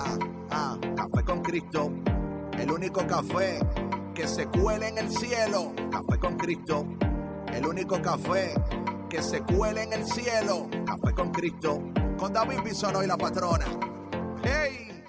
[0.00, 0.16] Ah,
[0.50, 1.90] ah, café con Cristo.
[2.56, 3.58] El único café
[4.14, 5.72] que se cuele en el cielo.
[5.90, 6.86] Café con Cristo.
[7.52, 8.54] El único café
[9.10, 10.68] que se cuele en el cielo.
[10.86, 11.82] Café con Cristo.
[12.16, 13.66] Con David Bisonó y la patrona.
[14.44, 15.02] ¡Hey!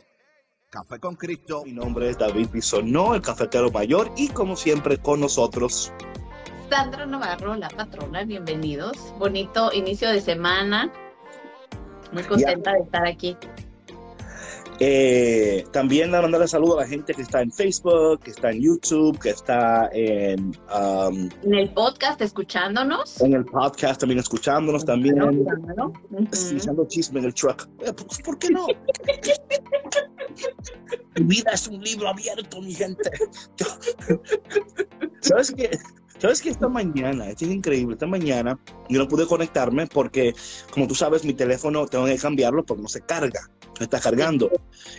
[0.72, 1.63] Café con Cristo.
[1.66, 5.94] Mi nombre es David Bisonó, el cafetero mayor, y como siempre con nosotros.
[6.68, 9.13] Sandra Navarro, la patrona, bienvenidos.
[9.20, 10.91] Bonito inicio de semana.
[12.12, 13.38] Muy contenta de estar aquí.
[14.82, 19.20] Eh, también mandarle saludo a la gente que está en Facebook, que está en YouTube,
[19.20, 20.58] que está en...
[20.74, 23.20] Um, en el podcast escuchándonos.
[23.21, 25.18] En el podcast también escuchándonos también.
[25.18, 25.91] ¿no?
[26.32, 27.68] Echando chisme en el truck.
[27.82, 28.68] Eh, ¿Por, ¿por qué no?
[31.16, 33.12] mi vida es un libro abierto, mi gente.
[35.21, 35.70] ¿Sabes qué?
[36.20, 36.49] ¿Sabes qué?
[36.49, 40.34] Esta mañana, esto es increíble, esta mañana yo no pude conectarme porque,
[40.70, 43.39] como tú sabes, mi teléfono tengo que cambiarlo porque no se carga,
[43.79, 44.51] no está cargando.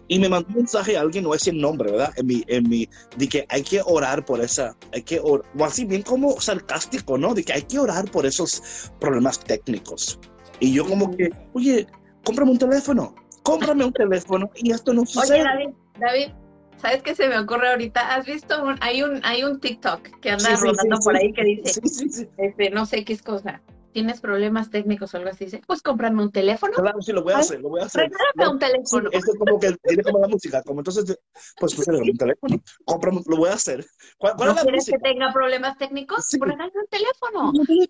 [0.08, 2.10] Y me mandó un mensaje a alguien, no es el nombre, ¿verdad?
[2.16, 5.64] En mi, en mi, de que hay que orar por esa, hay que orar, o
[5.66, 7.34] así bien como sarcástico, ¿no?
[7.34, 10.18] De que hay que orar por esos problemas técnicos.
[10.58, 11.86] Y yo como que, oye,
[12.24, 15.42] cómprame un teléfono, cómprame un teléfono y esto no sucede.
[15.42, 16.39] Oye, David, David,
[16.80, 18.14] ¿sabes qué se me ocurre ahorita?
[18.14, 18.62] ¿Has visto?
[18.62, 21.22] Un, hay, un, hay un TikTok que anda Sí, sí, rodando sí, por sí.
[21.22, 22.28] ahí que dice, Sí, sí, sí.
[22.38, 23.60] este, no sé qué es cosa.
[23.92, 25.46] ¿Tienes problemas técnicos o algo así?
[25.46, 26.74] Dice, pues cómprame un teléfono.
[26.74, 28.08] Claro, sí, lo voy a Ay, hacer, lo voy a hacer.
[28.08, 29.10] Regálame un Sí, teléfono.
[29.12, 31.18] es como que tiene como la música, como entonces,
[31.58, 33.84] pues, pues regálame un teléfono, cómprame, lo voy a hacer.
[34.16, 34.96] ¿Cuál, cuál ¿No es la quieres música?
[34.98, 36.24] que tenga problemas técnicos?
[36.24, 36.38] Sí.
[36.38, 37.52] Pues regálame un teléfono.
[37.52, 37.88] Entonces,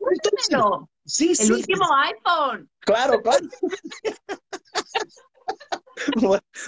[0.49, 0.89] Cómpramelo.
[1.05, 2.71] Sí, El sí, último iPhone.
[2.81, 3.47] claro, claro.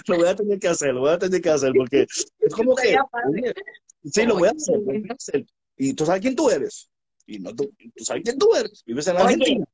[0.07, 2.75] Lo voy, a tener que hacer, lo voy a tener que hacer, porque es como
[2.75, 3.53] que, oye,
[4.03, 5.45] sí, lo voy a hacer, lo voy a hacer.
[5.77, 6.89] Y tú sabes quién tú eres.
[7.25, 8.83] Y no, tú, tú sabes quién tú eres.
[8.85, 9.65] Vives en Oye, Argentina.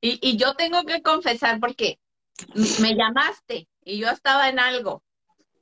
[0.00, 1.98] Y, y yo tengo que confesar porque
[2.80, 5.02] me llamaste y yo estaba en algo.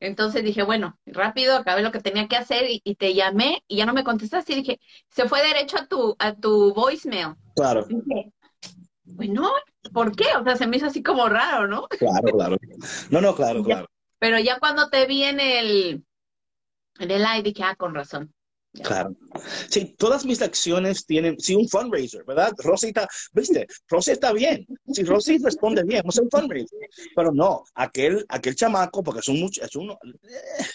[0.01, 3.77] Entonces dije, bueno, rápido, acabé lo que tenía que hacer y, y te llamé y
[3.77, 7.35] ya no me contestaste y dije, se fue derecho a tu, a tu voicemail.
[7.57, 8.33] Claro, Dije,
[9.15, 9.51] bueno,
[9.93, 10.27] ¿por qué?
[10.41, 11.87] O sea, se me hizo así como raro, ¿no?
[11.89, 12.57] claro, claro.
[13.11, 13.89] No, no, claro, claro.
[14.19, 16.05] Pero ya cuando te vi en el,
[16.99, 18.33] en el live dije, ah, con razón.
[18.75, 18.85] Ya.
[18.85, 19.17] Claro.
[19.71, 22.53] Sí, todas mis acciones tienen, sí, un fundraiser, ¿verdad?
[22.59, 24.67] Rosita, viste, Rosy está bien.
[24.93, 26.79] Si Rosy responde bien, vamos a hacer un fundraiser.
[27.17, 29.99] Pero no, aquel, aquel chamaco, porque es un es uno.
[30.05, 30.67] eh,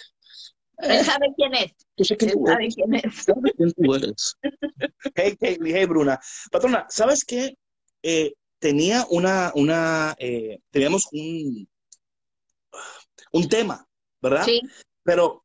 [0.79, 1.71] Él sabe quién es.
[1.95, 2.75] Yo sé quién Él tú sabe eres.
[2.75, 3.15] quién es.
[3.23, 4.35] ¿Sabes quién tú eres?
[5.15, 6.19] Hey, Kaylee, hey, Bruna.
[6.51, 7.55] Patrona, ¿sabes qué?
[8.03, 11.67] Eh, tenía una, una, eh, teníamos un,
[13.31, 13.87] un tema,
[14.21, 14.45] ¿verdad?
[14.45, 14.61] Sí,
[15.03, 15.43] Pero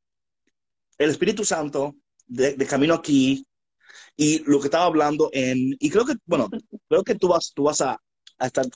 [0.99, 1.95] el Espíritu Santo,
[2.27, 3.47] de, de camino aquí,
[4.17, 6.49] y lo que estaba hablando en, y creo que, bueno,
[6.89, 7.97] creo que tú vas, tú vas a,
[8.39, 8.67] a estar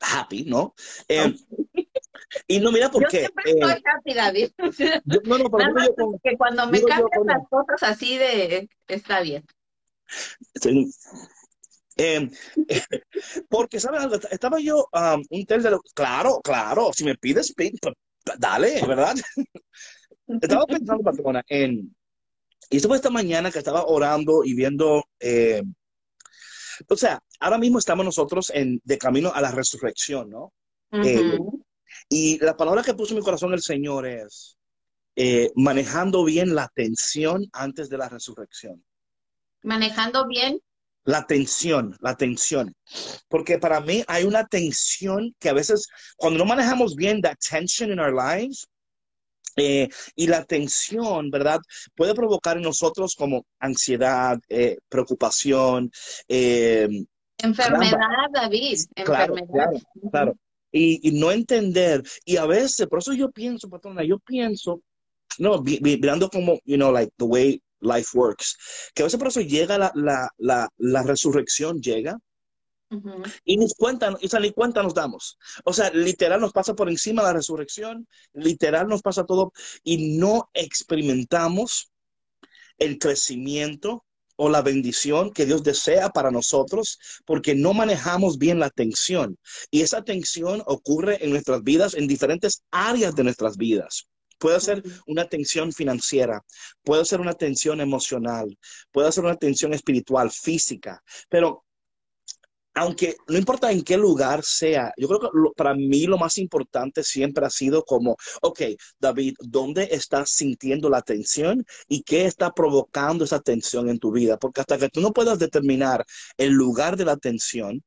[0.00, 0.74] happy, ¿no?
[1.08, 1.34] Eh,
[2.48, 3.20] y no, mira por yo qué.
[3.20, 4.50] siempre eh, estoy happy, David.
[5.04, 5.64] yo- no, no, pero
[5.98, 9.44] yo que cuando me cambian las cosas así de está bien.
[10.54, 10.90] estoy-
[11.96, 12.28] eh,
[13.48, 14.16] porque, ¿sabes algo?
[14.30, 17.94] Estaba yo, um, un tel de lo- claro, claro, si me pides, pi- pues,
[18.38, 19.14] dale, ¿verdad?
[20.40, 21.94] Estaba pensando, patrona, en,
[22.70, 25.62] y esto fue esta mañana que estaba orando y viendo, eh,
[26.88, 30.52] o sea, ahora mismo estamos nosotros en, de camino a la resurrección, ¿no?
[30.92, 31.62] Eh, Ujú.
[32.08, 34.58] Y la palabra que puso en mi corazón el Señor es
[35.16, 38.84] eh, manejando bien la tensión antes de la resurrección.
[39.62, 40.60] Manejando bien.
[41.06, 42.74] La tensión, la tensión.
[43.28, 45.86] Porque para mí hay una tensión que a veces,
[46.16, 48.66] cuando no manejamos bien that tension in our lives,
[49.56, 51.60] eh, y la tensión, ¿verdad?
[51.94, 55.90] Puede provocar en nosotros como ansiedad, eh, preocupación,
[56.28, 56.88] eh,
[57.38, 57.98] Enfermedad,
[58.32, 58.78] David.
[59.04, 59.70] Claro, Enfermedad.
[59.70, 60.38] claro, claro.
[60.72, 62.02] Y, y no entender.
[62.24, 64.82] Y a veces, por eso yo pienso, patrona, yo pienso,
[65.38, 68.56] no, mirando como, you know, like the way life works,
[68.94, 72.18] que a veces por eso llega la, la, la, la resurrección, llega,
[72.90, 73.22] Ujú.
[73.44, 75.38] y ni cuenta, y ni cuenta nos damos.
[75.64, 79.52] O sea, literal nos pasa por encima la resurrección, literal nos pasa todo,
[79.82, 81.90] y no experimentamos
[82.78, 84.04] el crecimiento
[84.36, 89.38] o la bendición que Dios desea para nosotros porque no manejamos bien la tensión.
[89.70, 94.08] Y esa tensión ocurre en nuestras vidas, en diferentes áreas de nuestras vidas.
[94.38, 96.42] Puede ser una tensión financiera,
[96.82, 98.56] puede ser una tensión emocional,
[98.92, 101.64] puede ser una tensión espiritual, física, pero
[102.76, 107.02] aunque no importa en qué lugar sea, yo creo que para mí lo más importante
[107.02, 108.60] siempre ha sido como, ok,
[109.00, 114.36] David, ¿dónde estás sintiendo la tensión y qué está provocando esa tensión en tu vida?
[114.38, 116.04] Porque hasta que tú no puedas determinar
[116.36, 117.82] el lugar de la tensión,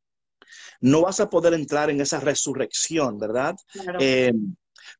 [0.81, 3.55] no vas a poder entrar en esa resurrección, ¿verdad?
[3.71, 4.31] Claro, eh,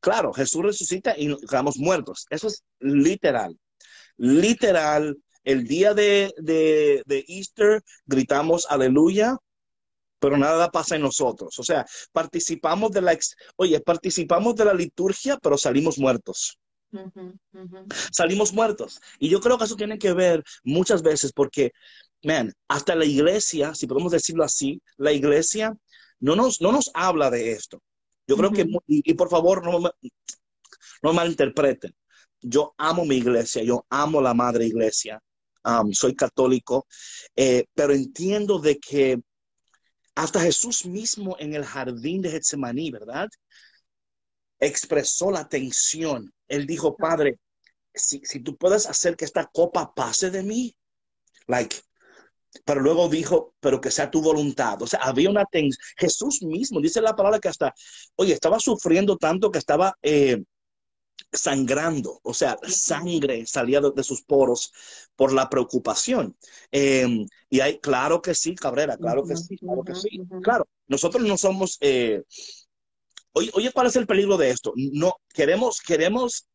[0.00, 2.26] claro Jesús resucita y quedamos muertos.
[2.30, 3.58] Eso es literal.
[4.16, 5.16] Literal.
[5.42, 9.38] El día de, de, de Easter gritamos aleluya
[10.20, 11.58] pero nada pasa en nosotros.
[11.58, 13.18] O sea, participamos de la,
[13.56, 16.58] oye, participamos de la liturgia, pero salimos muertos.
[18.12, 19.00] Salimos muertos.
[19.18, 21.72] Y yo creo que eso tiene que ver muchas veces porque,
[22.22, 25.74] man, hasta la iglesia, si podemos decirlo así, la iglesia
[26.20, 27.82] no nos, no nos habla de esto.
[28.30, 29.90] Yo creo que, y, por favor, no,
[31.02, 31.92] no malinterpreten.
[32.40, 35.20] Yo amo mi iglesia, yo amo la madre iglesia,
[35.90, 36.86] soy católico,
[37.34, 39.20] eh, pero entiendo de que
[40.14, 43.28] hasta Jesús mismo en el jardín de Getsemaní, ¿verdad?
[44.60, 46.32] Expresó la tensión.
[46.46, 47.40] Él dijo, Padre,
[47.92, 50.76] si, tú puedes hacer que esta copa pase de mí,
[51.48, 51.76] like,
[52.64, 54.80] pero luego dijo, pero que sea tu voluntad.
[54.82, 55.82] O sea, había una tensión.
[55.96, 57.74] Jesús mismo dice la palabra que hasta,
[58.16, 60.42] oye, estaba sufriendo tanto que estaba eh,
[61.32, 64.72] sangrando, o sea, sangre salía de, sus poros
[65.16, 66.36] por la preocupación.
[66.70, 70.08] Em, y hay, claro que sí, Cabrera, claro que sí, claro que sí.
[70.42, 71.78] Claro, nosotros no somos...
[71.80, 72.22] Eh,
[73.32, 74.72] oye, oye, ¿cuál es el peligro de esto?
[74.76, 76.48] No, queremos, queremos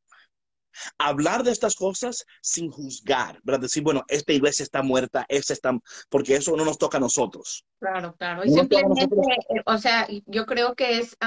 [0.98, 3.62] hablar de estas cosas sin juzgar, ¿verdad?
[3.62, 5.78] Decir, bueno, esta iglesia está muerta, esta está,
[6.10, 7.66] porque eso no nos toca a nosotros.
[7.80, 8.44] Claro, claro.
[8.44, 11.18] Y simplemente, eh, o sea, yo creo que es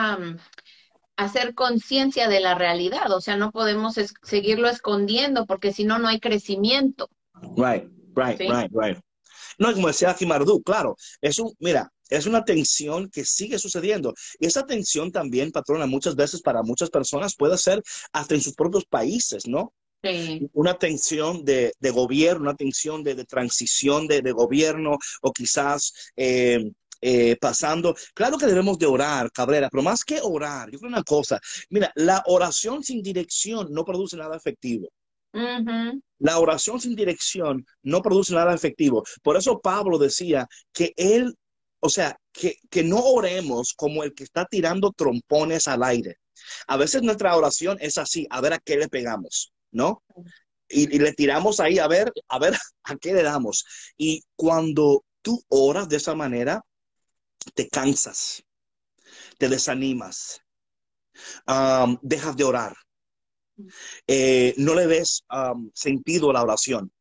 [1.17, 6.09] hacer conciencia de la realidad, o sea, no podemos seguirlo escondiendo porque si no, no
[6.09, 7.11] hay crecimiento.
[7.56, 8.99] Right, right, right, right.
[9.59, 14.14] No, como decía Mardú, claro, es un, mira, es una tensión que sigue sucediendo.
[14.38, 17.82] Y esa tensión también, patrona, muchas veces para muchas personas puede ser
[18.12, 19.72] hasta en sus propios países, ¿no?
[20.02, 20.49] Sí.
[20.52, 26.70] Una tensión de, gobierno, una tensión de, transición de, gobierno o quizás eh,
[27.00, 27.94] eh, pasando.
[28.14, 31.40] Claro que debemos de orar, Cabrera, pero más que orar, yo creo una cosa,
[31.70, 34.88] mira, la oración sin dirección no produce nada efectivo.
[36.19, 39.04] La oración sin dirección no produce nada efectivo.
[39.22, 41.37] Por eso Pablo decía que él,
[41.80, 46.16] o sea, que, que no oremos como el que está tirando trompones al aire.
[46.66, 50.02] A veces nuestra oración es así, a ver a qué le pegamos, ¿no?
[50.69, 52.54] Y, y, le tiramos ahí a ver, a ver
[52.84, 53.64] a qué le damos.
[53.96, 56.62] Y cuando tú oras de esa manera,
[57.54, 58.42] te cansas,
[59.38, 60.40] te desanimas,
[62.02, 62.76] dejas de orar,
[64.06, 65.25] eh, no le ves
[65.75, 66.92] sentido a la oración.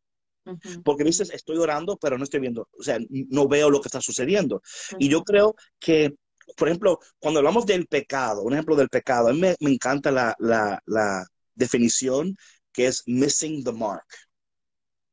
[0.83, 4.01] Porque dices, estoy orando, pero no estoy viendo, o sea, no veo lo que está
[4.01, 4.61] sucediendo.
[4.99, 6.15] Y yo creo que,
[6.55, 10.35] por ejemplo, cuando hablamos del pecado, un ejemplo del pecado, a mí me, encanta la,
[10.39, 12.37] la, definición
[12.71, 14.05] que es missing the mark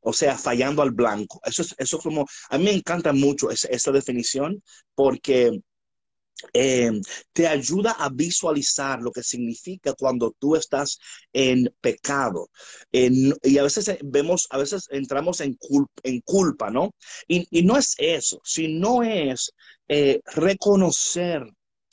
[0.05, 1.41] o sea, fallando al blanco.
[1.45, 4.63] Eso es, eso como, a mí me encanta mucho esa, definición
[4.95, 5.51] porque
[6.53, 6.91] eh,
[7.33, 10.99] te ayuda a visualizar lo que significa cuando tú estás
[11.33, 12.51] en pecado.
[12.93, 15.57] y a veces eh, vemos, a veces entramos en,
[16.03, 16.95] en culpa, ¿no?
[17.29, 19.53] Y, no es eso, sino es
[19.88, 21.47] eh, reconocer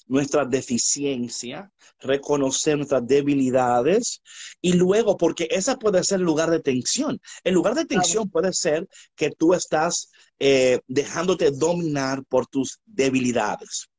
[0.08, 4.22] nuestra deficiencia, reconocer nuestras debilidades
[4.62, 7.22] y luego, porque esa puede ser el lugar de tensión.
[7.44, 13.91] El lugar de tensión puede ser que tú estás eh, dejándote dominar por tus debilidades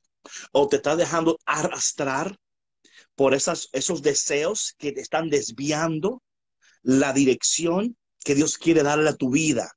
[0.53, 2.39] o te estás dejando arrastrar
[3.15, 6.23] por esas, esos deseos que te están desviando
[6.83, 9.73] la dirección que Dios quiere darle a tu vida.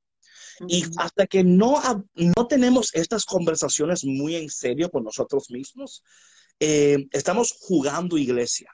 [0.68, 1.82] Y hasta que no,
[2.14, 6.02] no tenemos estas conversaciones muy en serio con nosotros mismos,
[6.60, 8.72] eh, estamos jugando iglesia.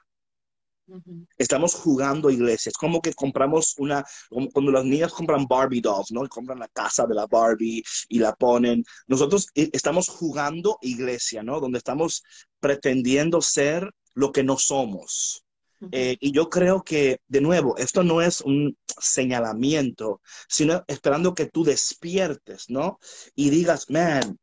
[1.38, 2.70] Estamos jugando iglesia.
[2.70, 4.04] Es como que compramos una,
[4.52, 6.26] cuando las niñas compran Barbie dolls, ¿no?
[6.28, 8.84] compran la casa de la Barbie y la ponen.
[9.06, 11.60] Nosotros eh, estamos jugando iglesia, ¿no?
[11.60, 12.22] Donde estamos
[12.60, 15.44] pretendiendo ser lo que no somos.
[15.90, 21.46] Eh, y yo creo que, de nuevo, esto no es un señalamiento, sino esperando que
[21.46, 23.00] tú despiertes, ¿no?
[23.34, 24.38] Y digas, man,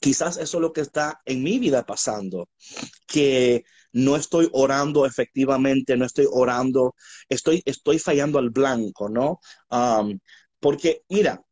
[0.00, 2.48] quizás eso es lo que está en mi vida pasando,
[3.06, 3.64] que
[3.96, 6.94] no estoy orando efectivamente, no estoy orando,
[7.30, 9.40] estoy, estoy fallando al blanco, ¿no?
[9.70, 10.18] Um,
[10.60, 11.42] porque, mira,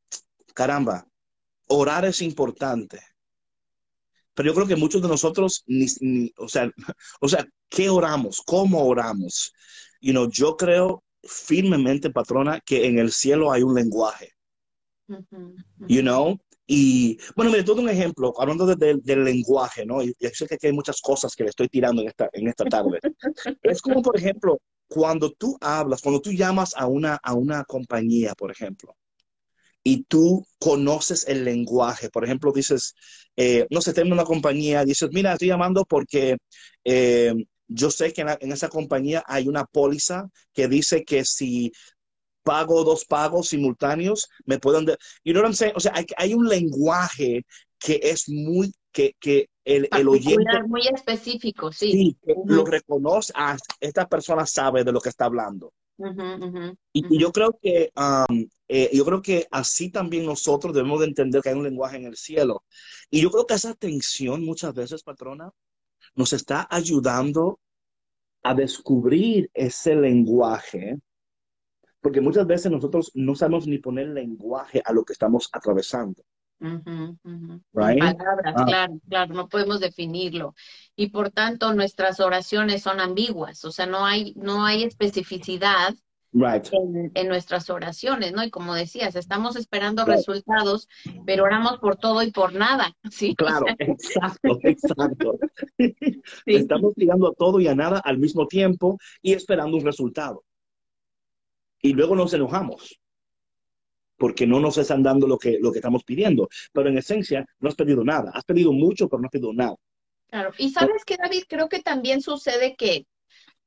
[0.52, 1.06] caramba,
[1.68, 3.00] orar es importante.
[4.34, 5.86] Pero yo creo que muchos de nosotros, ni,
[6.36, 6.70] o, sea,
[7.20, 8.42] o sea, ¿qué oramos?
[8.44, 9.54] ¿Cómo oramos?
[10.02, 14.32] You know, yo creo firmemente, patrona, que en el cielo hay un lenguaje.
[15.88, 16.38] You know?
[16.66, 20.02] Y bueno, mire, todo un ejemplo, hablando del lenguaje, ¿no?
[20.02, 23.00] Y, sé que hay muchas cosas que le estoy tirando en esta, en esta tarde.
[23.62, 28.34] es como, por ejemplo, cuando tú hablas, cuando tú llamas a una, a una compañía,
[28.34, 28.96] por ejemplo,
[29.82, 32.94] y tú conoces el lenguaje, por ejemplo, dices,
[33.36, 36.38] eh, no sé, tengo una compañía, dices, mira, estoy llamando porque
[36.84, 37.34] eh,
[37.68, 41.72] yo sé que en, esa compañía hay una póliza que dice que si
[42.44, 44.86] pago dos pagos simultáneos, me pueden...
[45.24, 45.74] You know what I'm saying?
[45.76, 47.44] O sea, hay, un lenguaje
[47.78, 50.62] que es muy, que, que el, el oyente...
[50.68, 51.90] Muy específico, sí.
[51.90, 55.72] Sí, lo reconoce, ah, esta persona sabe de lo que está hablando.
[56.92, 61.42] y, yo creo que um, eh, yo creo que así también nosotros debemos de entender
[61.42, 62.64] que hay un lenguaje en el cielo.
[63.10, 65.50] Y yo creo que esa tensión muchas veces, patrona,
[66.14, 67.60] nos está ayudando
[68.42, 70.98] a descubrir ese lenguaje,
[72.04, 76.22] porque muchas veces nosotros no sabemos ni poner lenguaje a lo que estamos atravesando.
[77.72, 78.64] Palabras, ah.
[78.66, 80.54] claro, claro, no podemos definirlo.
[80.94, 85.94] Y por tanto, nuestras oraciones son ambiguas, o sea, no hay, no hay especificidad
[87.14, 88.44] en, nuestras oraciones, ¿no?
[88.44, 90.88] Y como decías, estamos esperando resultados,
[91.24, 93.34] pero oramos por todo y por nada, ¿sí?
[93.34, 95.38] Claro, exacto, exacto.
[96.44, 100.44] Estamos tirando a todo y a nada al mismo tiempo y esperando un resultado.
[101.84, 102.98] Y luego nos enojamos
[104.16, 106.48] porque no nos están dando lo que, lo que estamos pidiendo.
[106.72, 108.30] Pero en esencia, no has pedido nada.
[108.32, 109.76] Has pedido mucho, pero no has pedido nada.
[110.30, 110.52] Claro.
[110.56, 113.06] Y sabes que, David, creo que también sucede que,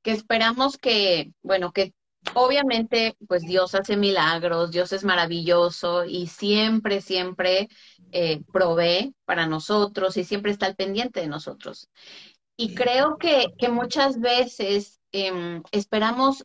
[0.02, 1.94] que esperamos que, bueno, que
[2.34, 7.68] obviamente, pues Dios hace milagros, Dios es maravilloso y siempre, siempre
[8.12, 11.88] eh, provee para nosotros y siempre está al pendiente de nosotros.
[12.56, 16.44] Y creo que, que muchas veces em, esperamos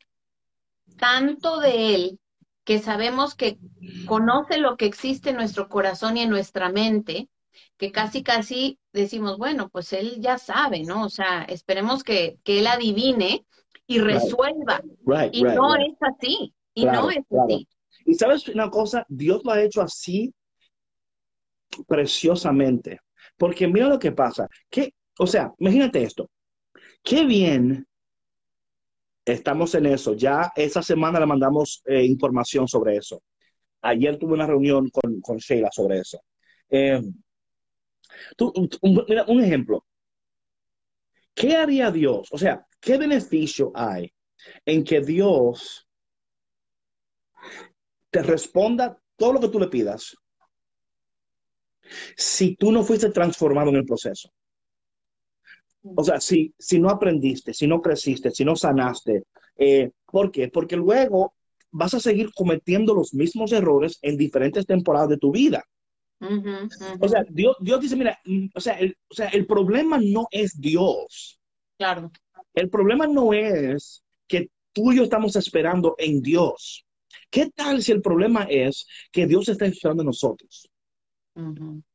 [0.99, 2.21] tanto de Él
[2.65, 3.59] que sabemos que
[4.07, 7.29] conoce lo que existe en nuestro corazón y en nuestra mente,
[7.77, 11.05] que casi, casi decimos, bueno, pues Él ya sabe, ¿no?
[11.05, 13.45] O sea, esperemos que, que Él adivine
[13.87, 14.81] y resuelva.
[15.33, 16.55] y no es así.
[16.75, 17.69] Y no es así.
[18.07, 20.33] Y sabes una cosa, Dios lo ha hecho así
[21.87, 23.01] preciosamente.
[23.37, 24.49] Porque mira lo que pasa.
[24.71, 26.31] Que, o sea, imagínate esto.
[27.03, 27.87] Qué bien
[29.25, 30.15] estamos en eso.
[30.15, 33.23] Ya esa semana le mandamos eh, información sobre eso.
[33.83, 36.23] Ayer tuve una reunión con, Sheila sobre eso.
[36.71, 37.03] Eh,
[39.09, 39.85] mira, un ejemplo.
[41.35, 42.29] ¿Qué haría Dios?
[42.31, 44.13] O sea, ¿qué beneficio hay
[44.65, 45.89] en que Dios
[48.11, 50.17] te responda todo lo que tú le pidas
[52.17, 54.33] si tú no fuiste transformado en el proceso?
[55.97, 59.25] O sea, si, si no aprendiste, si no creciste, si no sanaste,
[59.57, 60.49] eh, ¿por qué?
[60.49, 61.35] Porque luego
[61.71, 65.65] vas a seguir cometiendo los mismos errores en diferentes temporadas de tu vida.
[67.01, 70.29] O sea, Dios, Dios dice, mira, mm, o sea, el, o sea, el problema no
[70.31, 71.41] es Dios.
[71.77, 72.13] Claro.
[72.55, 76.87] El problema no es que tú y yo estamos esperando en Dios.
[77.29, 80.69] ¿Qué tal si el problema es que Dios está esperando en nosotros?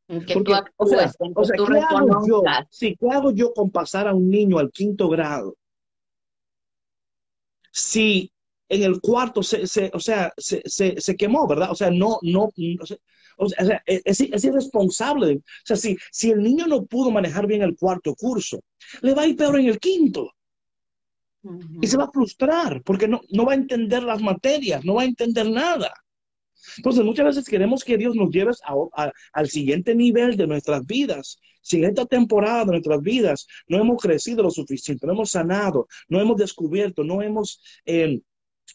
[0.07, 2.43] Que tú o sea, ¿qué hago yo?
[2.69, 5.57] Sí, ¿qué hago yo con pasar a un niño al quinto grado?
[7.71, 8.31] Si
[8.69, 11.71] en el cuarto se, o sea, se, se, quemó, ¿verdad?
[11.71, 12.51] O sea, no, no,
[13.37, 15.35] o sea, es, es, irresponsable.
[15.35, 18.61] O sea, si, si el niño no pudo manejar bien el cuarto curso,
[19.01, 20.31] le va a ir peor en el quinto.
[21.81, 25.03] Y se va a frustrar porque no, no va a entender las materias, no va
[25.03, 25.93] a entender nada.
[26.77, 28.51] Entonces, muchas veces queremos que Dios nos lleve
[29.33, 31.39] al siguiente nivel de nuestras vidas.
[31.61, 35.87] Si en esta temporada de nuestras vidas no hemos crecido lo suficiente, no hemos sanado,
[36.07, 38.21] no hemos descubierto, no hemos eh,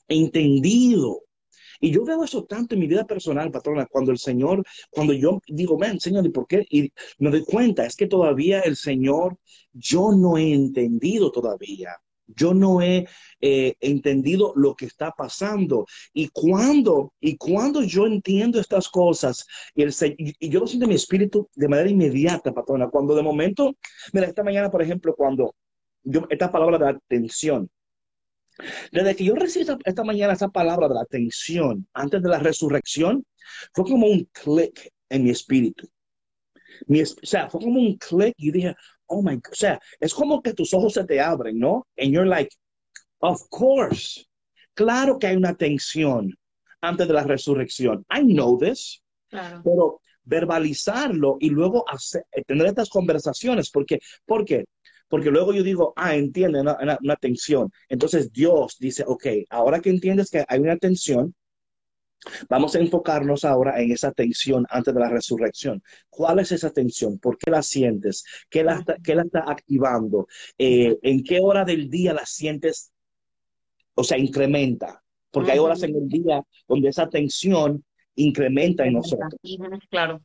[0.09, 1.23] entendido
[1.83, 5.41] y yo veo eso tanto en mi vida personal, patrona, cuando el Señor, cuando yo
[5.49, 6.65] digo, ven, Señor, ¿y por qué?
[6.71, 9.37] Y me doy cuenta, es que todavía el Señor,
[9.73, 11.97] yo no he entendido todavía.
[12.26, 13.07] Yo no he
[13.41, 15.87] eh, entendido lo que está pasando.
[16.12, 20.91] Y cuando, y cuando yo entiendo estas cosas, y, el, y yo lo siento en
[20.91, 23.75] mi espíritu de manera inmediata, patrona, cuando de momento,
[24.12, 25.55] mira, esta mañana, por ejemplo, cuando
[26.05, 27.71] yo, esta palabra de atención,
[28.91, 33.25] desde que yo recibí esta, mañana esa palabra de atención antes de la resurrección,
[33.75, 35.88] fue como un clic en mi espíritu.
[36.87, 38.75] Mi, o sea, fue como un clic y dije,
[39.12, 41.87] oh my God, o sea, es como que tus ojos se te abren, ¿no?
[41.97, 42.50] And you're like,
[43.21, 44.26] of course,
[44.75, 46.35] claro que hay una tensión
[46.81, 48.04] antes de la resurrección.
[48.11, 49.02] I know this.
[49.31, 54.66] Pero verbalizarlo y luego hacer, tener estas conversaciones, porque, ¿por qué?
[55.09, 57.71] Porque luego yo digo, ah, entiende una, una, tensión.
[57.88, 61.35] Entonces Dios dice, ok, ahora que entiendes que hay una tensión,
[62.49, 65.83] Vamos a enfocarnos ahora en esa tensión antes de la resurrección.
[66.09, 67.19] ¿Cuál es esa tensión?
[67.19, 68.25] ¿Por qué la sientes?
[68.49, 70.26] ¿Qué la, qué la está activando?
[70.59, 72.93] Eh, ¿En qué hora del día la sientes?
[73.95, 75.02] O sea, incrementa.
[75.31, 79.35] Porque hay horas en el día donde esa tensión incrementa en nosotros.
[79.91, 80.21] Claro.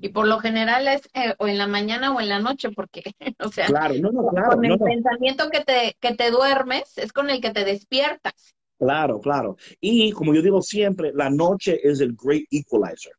[0.00, 3.02] Y por lo general es eh, o en la mañana o en la noche, porque,
[3.40, 7.12] o sea, claro, no, no, claro, con el pensamiento que te, que te duermes es
[7.12, 8.54] con el que te despiertas.
[8.78, 9.56] Claro, claro.
[9.80, 13.12] Y como yo digo siempre, la noche es el great equalizer.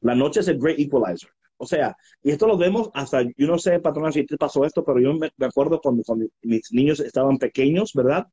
[0.00, 1.30] La noche es el great equalizer.
[1.58, 4.84] O sea, y esto lo vemos hasta, yo no sé, patrona, si te pasó esto,
[4.84, 8.28] pero yo me, acuerdo cuando, cuando, mis niños estaban pequeños, ¿verdad?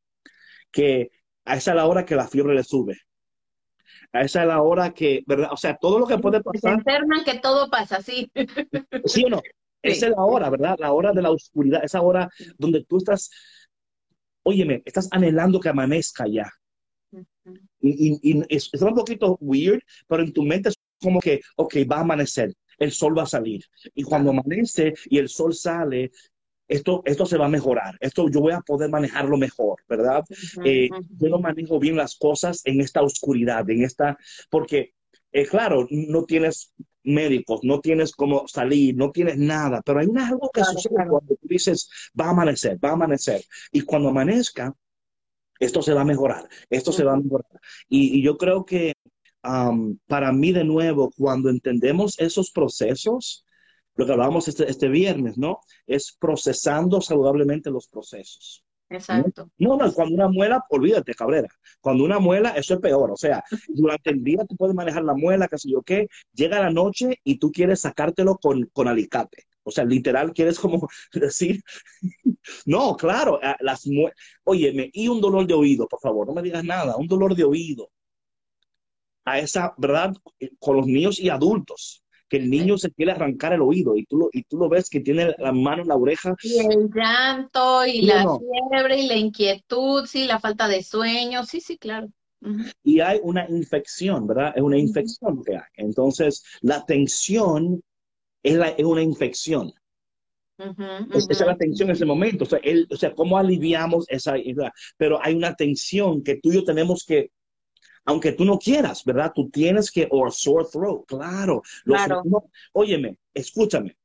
[0.72, 1.10] Que
[1.44, 2.98] a esa es la hora que la fiebre le sube.
[4.14, 5.50] A esa es la hora que, ¿verdad?
[5.52, 6.84] O sea, todo lo que puede pasar.
[6.84, 8.32] Se que todo pasa, sí.
[9.06, 9.42] ¿Sí o no?
[9.86, 10.78] Esa es la hora, ¿verdad?
[10.80, 13.30] La hora de la oscuridad, esa hora donde tú estás,
[14.46, 16.52] óyeme, estás anhelando que amanezca ya.
[17.82, 22.02] Y, es, un poquito weird, pero en tu mente es como que, ok, va a
[22.02, 23.64] amanecer, el sol va a salir.
[23.94, 26.12] Y cuando amanece y el sol sale,
[26.68, 30.24] esto, esto se va a mejorar, esto yo voy a poder manejarlo mejor, ¿verdad?
[30.64, 34.18] Eh, yo no manejo bien las cosas en esta oscuridad, en esta,
[34.50, 34.94] porque,
[35.32, 36.74] eh, claro, no tienes
[37.06, 41.48] médicos, no tienes cómo salir, no tienes nada, pero hay algo que sucede cuando tú
[41.48, 44.74] dices, va a amanecer, va a amanecer, y cuando amanezca,
[45.60, 47.62] esto se va a mejorar, esto se va a mejorar.
[47.88, 48.94] Y, yo creo que
[50.08, 53.46] para mí, de nuevo, cuando entendemos esos procesos,
[53.96, 55.60] lo que hablábamos este, este viernes, ¿no?
[55.88, 58.65] Es procesando saludablemente los procesos.
[58.96, 59.50] Exacto.
[59.58, 61.48] No, no, cuando una muela, olvídate, cabrera.
[61.82, 63.12] Cuando una muela, eso es peor.
[63.12, 66.60] O sea, durante el día tú puedes manejar la muela, qué sé yo qué, llega
[66.60, 69.44] la noche y tú quieres sacártelo con, con alicate.
[69.64, 71.62] O sea, literal, quieres como decir,
[72.66, 76.64] no, claro, las muelas, óyeme, y un dolor de oído, por favor, no me digas
[76.64, 77.90] nada, un dolor de oído.
[79.26, 80.14] A esa, ¿verdad?
[80.60, 84.18] Con los niños y adultos que el niño se quiere arrancar el oído y tú
[84.18, 86.36] lo, y tú lo ves que tiene la mano en la oreja.
[86.42, 88.26] Y el llanto y la
[88.70, 92.10] fiebre y la inquietud, sí, la falta de sueño, sí, sí, claro.
[92.84, 94.54] Y hay una infección, ¿verdad?
[94.56, 95.64] Es una infección que hay.
[95.78, 97.82] Entonces, la tensión
[98.44, 99.74] es, la, es una infección.
[100.58, 102.44] Esa es la tensión en ese momento.
[102.44, 102.60] O sea,
[102.90, 104.72] o sea, ¿cómo aliviamos esa, esa?
[104.98, 107.32] Pero hay una tensión que tú y yo tenemos que
[108.06, 109.32] aunque tú no quieras, ¿verdad?
[109.34, 111.62] Tú tienes que, o sore throat, claro.
[111.84, 112.24] claro.
[112.74, 113.98] óyeme, escúchame.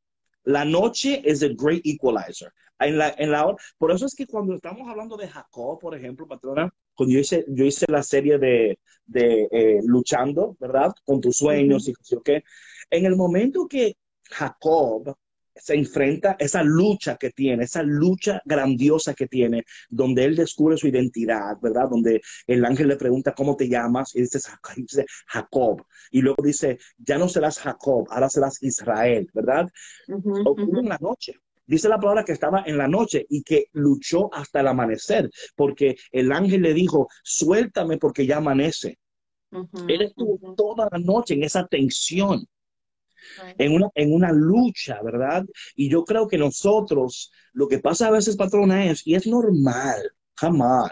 [0.45, 2.53] La noche es el great equalizer.
[2.79, 6.27] En la, en la, por eso es que cuando estamos hablando de Jacob, por ejemplo,
[6.27, 10.93] patrona, cuando yo hice, yo hice la serie de, de eh, Luchando, ¿verdad?
[11.05, 12.43] Con tus sueños y qué.
[12.89, 13.97] En el momento que
[14.31, 15.15] Jacob
[15.55, 20.89] se enfrenta esa lucha que tiene, esa lucha grandiosa que tiene, donde él descubre su
[20.89, 21.89] identidad, ¿verdad?
[21.91, 24.41] Donde el ángel le pregunta cómo te llamas y dice,
[25.27, 25.85] Jacob.
[26.11, 29.69] Y luego dice, ya no serás Jacob, ahora serás Israel, ¿verdad?
[30.45, 31.35] Ocurre en la noche.
[31.67, 35.97] Dice la palabra que estaba en la noche y que luchó hasta el amanecer, porque
[36.11, 38.99] el ángel le dijo, suéltame porque ya amanece.
[39.89, 42.47] Él estuvo toda la noche en esa tensión
[43.59, 45.45] en una, en una lucha, ¿verdad?
[45.77, 50.13] Y yo creo que nosotros, lo que pasa a veces, patrona, es, y es normal,
[50.37, 50.91] jamás.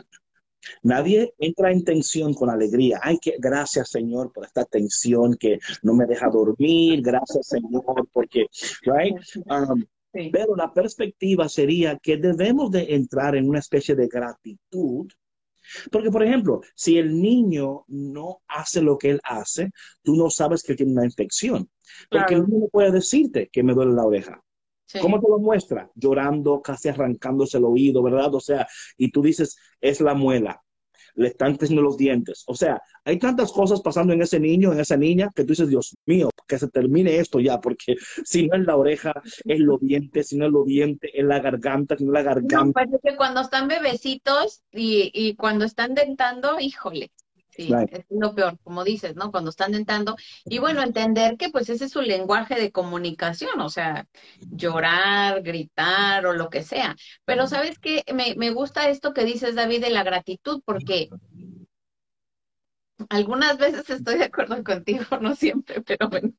[0.83, 3.01] Nadie entra en tensión con alegría.
[3.03, 7.01] Ay, que gracias, Señor, por esta tensión que no me deja dormir.
[7.03, 8.47] Gracias, Señor, porque,
[8.83, 9.17] right?
[9.47, 9.85] Um,
[10.33, 15.09] pero la perspectiva sería que debemos de entrar en una especie de gratitud
[15.91, 19.71] porque, por ejemplo, si el niño no hace lo que él hace,
[20.03, 21.69] tú no sabes que tiene una infección.
[22.11, 24.43] Porque el niño puede decirte que me duele la oreja.
[25.01, 25.91] ¿Cómo te lo muestra?
[25.95, 28.35] Llorando, casi arrancándose el oído, ¿verdad?
[28.35, 30.63] O sea, y tú dices, es la muela
[31.19, 32.45] le están creciendo los dientes.
[32.47, 35.69] O sea, hay tantas cosas pasando en ese niño, en esa niña, que tú dices,
[35.69, 39.13] Dios mío, que se termine esto ya, porque si no es la oreja,
[39.45, 42.35] es los dientes, si no es los dientes, es la garganta, si no es la
[42.35, 42.85] garganta.
[42.85, 47.11] No, que cuando están bebecitos y, y cuando están dentando, híjole,
[47.59, 49.33] Sí, es lo peor, como dices, ¿no?
[49.33, 50.15] Cuando están dentando.
[50.45, 54.07] Y bueno, entender que pues ese es su lenguaje de comunicación, o sea,
[54.41, 56.95] llorar, gritar o lo que sea.
[57.25, 61.09] Pero sabes que me, me gusta esto que dices, David, de la gratitud, porque
[63.09, 66.33] algunas veces estoy de acuerdo contigo, no siempre, pero bueno.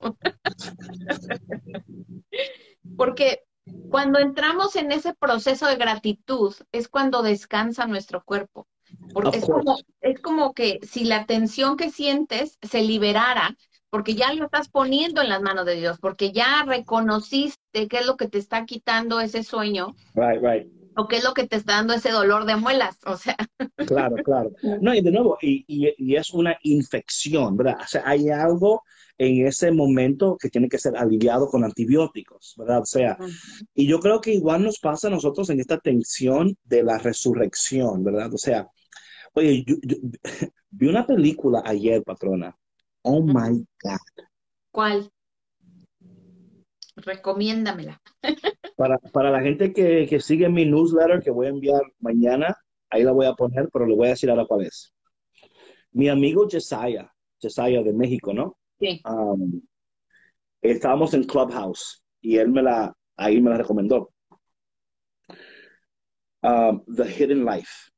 [2.96, 3.44] porque
[3.90, 8.70] cuando entramos en ese proceso de gratitud es cuando descansa nuestro cuerpo.
[9.14, 13.56] Porque es como, es como que si la tensión que sientes se liberara,
[13.90, 18.06] porque ya lo estás poniendo en las manos de Dios, porque ya reconociste qué es
[18.06, 19.96] lo que te está quitando ese sueño.
[20.14, 20.68] Right, right.
[20.96, 23.38] O qué es lo que te está dando ese dolor de muelas, o sea.
[23.88, 24.52] Claro, claro.
[24.82, 27.78] No, y de nuevo, y, y, y es una infección, ¿verdad?
[27.82, 28.84] O sea, hay algo
[29.18, 32.82] en ese momento que tiene que ser aliviado con antibióticos, ¿verdad?
[32.82, 33.18] O sea,
[33.74, 38.04] y yo creo que igual nos pasa a nosotros en esta tensión de la resurrección,
[38.04, 38.34] ¿verdad?
[38.34, 38.68] O sea,
[39.40, 39.98] oye, yo, yo,
[40.70, 42.56] vi una película ayer, patrona.
[43.02, 44.26] Oh my God.
[44.72, 45.10] ¿Cuál?
[46.96, 48.02] Recomiéndamela.
[48.76, 52.56] Para, para la gente que, que sigue mi newsletter que voy a enviar mañana,
[52.90, 54.94] ahí la voy a poner, pero le voy a decir ahora cuál es.
[55.92, 58.58] Mi amigo Jesiah, Jesiah de México, ¿no?
[58.80, 59.02] Sí.
[59.04, 59.62] Um,
[60.62, 64.14] estábamos en Clubhouse y él me la, ahí me la recomendó.
[66.42, 67.92] Um, The Hidden Life.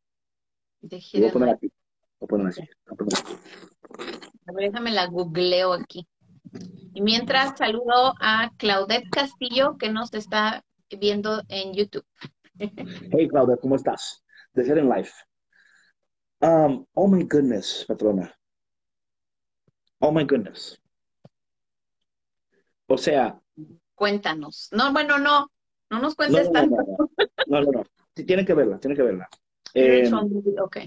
[0.82, 1.72] Lo voy a poner aquí.
[2.20, 3.34] Voy a poner voy a poner aquí.
[4.48, 6.08] A ver, déjame la googleo aquí.
[6.94, 12.06] Y mientras saludo a Claudette Castillo, que nos está viendo en YouTube.
[12.58, 14.24] Hey, Claudia, ¿cómo estás?
[14.54, 15.14] The Hidden Life.
[16.42, 18.36] Um, oh my goodness, patrona.
[20.00, 20.82] Oh my goodness.
[22.88, 23.40] O sea,
[23.96, 24.70] Cuéntanos.
[24.72, 25.52] No, bueno, no,
[25.92, 26.76] no nos no, cuentes no, tanto.
[26.76, 27.10] no,
[27.48, 27.84] no, no, no.
[28.16, 29.30] Sí, Tienen que verla, tienen que verla.
[29.74, 30.10] Eh,
[30.62, 30.78] Ok.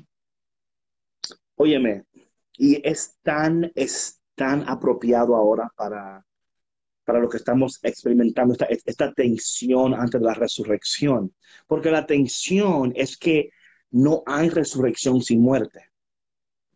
[1.57, 2.05] óyeme,
[2.57, 6.25] y es tan, es tan apropiado ahora para,
[7.05, 11.35] para lo que estamos experimentando, esta, esta tensión antes de la resurrección.
[11.67, 13.51] Porque la tensión es que
[13.91, 15.91] no hay resurrección sin muerte.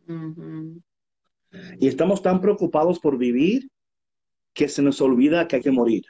[0.08, 0.80] Ujú.
[1.78, 3.70] Y estamos tan preocupados por vivir
[4.52, 6.04] que se nos olvida que hay que morir.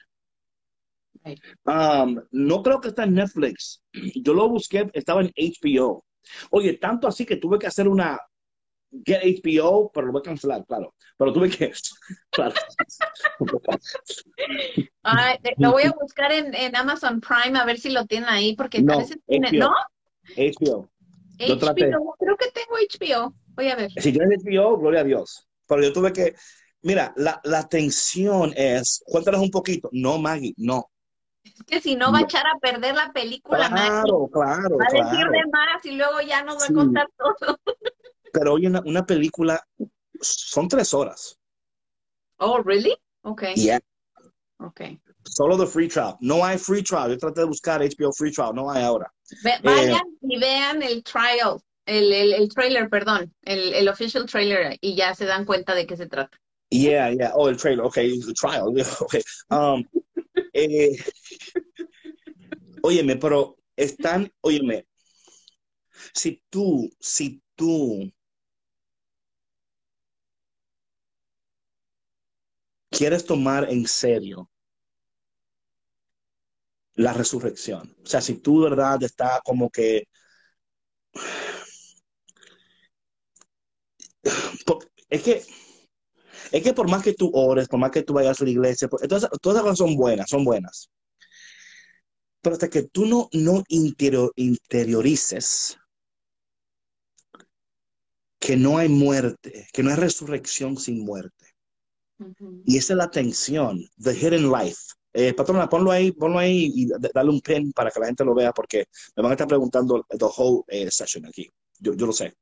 [1.65, 3.83] Um, no creo que está en Netflix.
[4.25, 6.05] Yo lo busqué, estaba en HBO.
[6.51, 8.19] Oye, tanto así que tuve que hacer una
[8.91, 10.95] Get HBO, pero lo voy a cancelar, claro.
[11.17, 11.73] Pero tuve que.
[12.31, 12.55] Claro.
[15.03, 18.55] Ay, lo voy a buscar en, en Amazon Prime a ver si lo tienen ahí,
[18.57, 19.59] porque No, tiene, HBO.
[19.59, 19.75] ¿no?
[20.37, 20.91] HBO.
[21.39, 21.91] Yo traté.
[21.91, 23.35] HBO, creo que tengo HBO.
[23.55, 23.91] Voy a ver.
[23.97, 25.47] Si tienes HBO, gloria a Dios.
[25.67, 26.35] Pero yo tuve que.
[26.83, 29.03] Mira, la, la tensión es.
[29.05, 29.91] Cuéntanos un poquito.
[29.93, 30.91] No, Maggie, no.
[31.55, 33.89] Es que si no va a echar a perder la película, Maggie.
[33.89, 35.31] Claro, claro, Va a decir claro.
[35.33, 36.73] de más y luego ya nos va Sí.
[36.73, 37.59] a contar todo.
[38.33, 39.63] Pero oye, una, una película.
[40.21, 41.39] Son tres horas.
[42.39, 42.97] Oh, really?
[43.23, 43.55] Okay.
[43.55, 43.81] Yeah.
[44.61, 45.01] Okay.
[45.25, 46.17] Solo de free trial.
[46.21, 47.11] No hay free trial.
[47.11, 48.55] Yo traté de buscar HBO free trial.
[48.55, 49.13] No hay ahora.
[49.45, 54.77] Ve- vayan y vean el trial, el, el, el trailer, perdón, el, el official trailer
[54.81, 56.37] y ya se dan cuenta de qué se trata.
[56.71, 57.33] Yeah, yeah.
[57.35, 57.85] Oh, el trailer.
[57.87, 58.75] Okay, the trial.
[59.01, 59.23] Okay.
[59.51, 59.85] Um,
[60.65, 60.97] eh,
[62.83, 64.87] óyeme, pero están, óyeme,
[66.15, 68.13] si tú, si tú
[72.91, 74.51] quieres tomar en serio
[76.95, 80.05] la resurrección, o sea, si tú verdad está como que
[85.11, 85.43] es que
[86.53, 88.89] es que por más que tú ores, por más que tú vayas a la iglesia,
[88.89, 90.91] por- todas, todas esas cosas son buenas, son buenas.
[92.43, 95.77] Pero hasta que tú no, no interior- interiorices
[98.41, 101.47] que no hay muerte, que no hay resurrección sin muerte.
[102.19, 102.63] Ujú.
[102.65, 104.79] Y esa es la tensión, the hidden life.
[105.13, 108.35] Eh, patrona, ponlo ahí, ponlo ahí y dale un pin para que la gente lo
[108.35, 108.85] vea porque
[109.17, 111.49] me van a estar preguntando the whole eh, session aquí.
[111.79, 112.35] Yo, yo lo sé.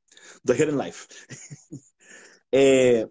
[0.43, 1.07] The hidden life.
[2.51, 3.07] eh,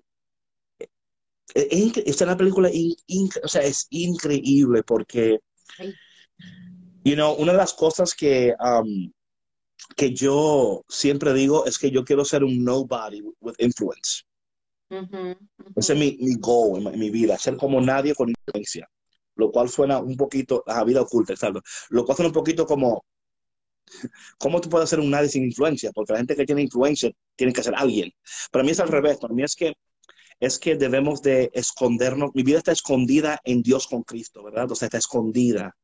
[1.54, 5.40] es esta es una película in- incre- o sea, es increíble porque,
[7.04, 9.10] you know, una de las cosas que, um,
[9.96, 14.22] que yo siempre digo es que yo quiero ser un nobody with influence.
[14.90, 15.72] Ujú, ujú.
[15.76, 18.88] Ese es mi, mi goal en, mi- en mi vida, ser como nadie con influencia.
[19.36, 21.60] Lo cual suena un poquito a vida oculta, exacto.
[21.90, 23.04] Lo cual suena un poquito como,
[24.38, 25.90] ¿cómo tú puedes ser un nadie sin influencia?
[25.92, 28.10] Porque la gente que tiene influencia tiene que ser alguien.
[28.50, 29.74] Para mí es al revés, para mí es que
[30.40, 32.30] es que debemos de escondernos.
[32.34, 34.70] Mi vida está escondida en Dios con Cristo, ¿verdad?
[34.70, 35.74] O sea, está escondida.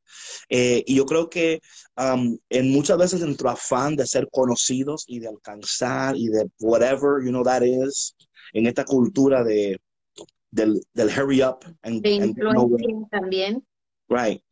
[0.48, 1.60] Eh, y yo creo que
[1.96, 7.24] um, en muchas veces nuestro afán de ser conocidos y de alcanzar y de whatever,
[7.24, 8.14] you know, that is,
[8.52, 9.80] en esta cultura de,
[10.50, 13.66] del, del hurry up and, De influencia también.
[14.08, 14.42] Right.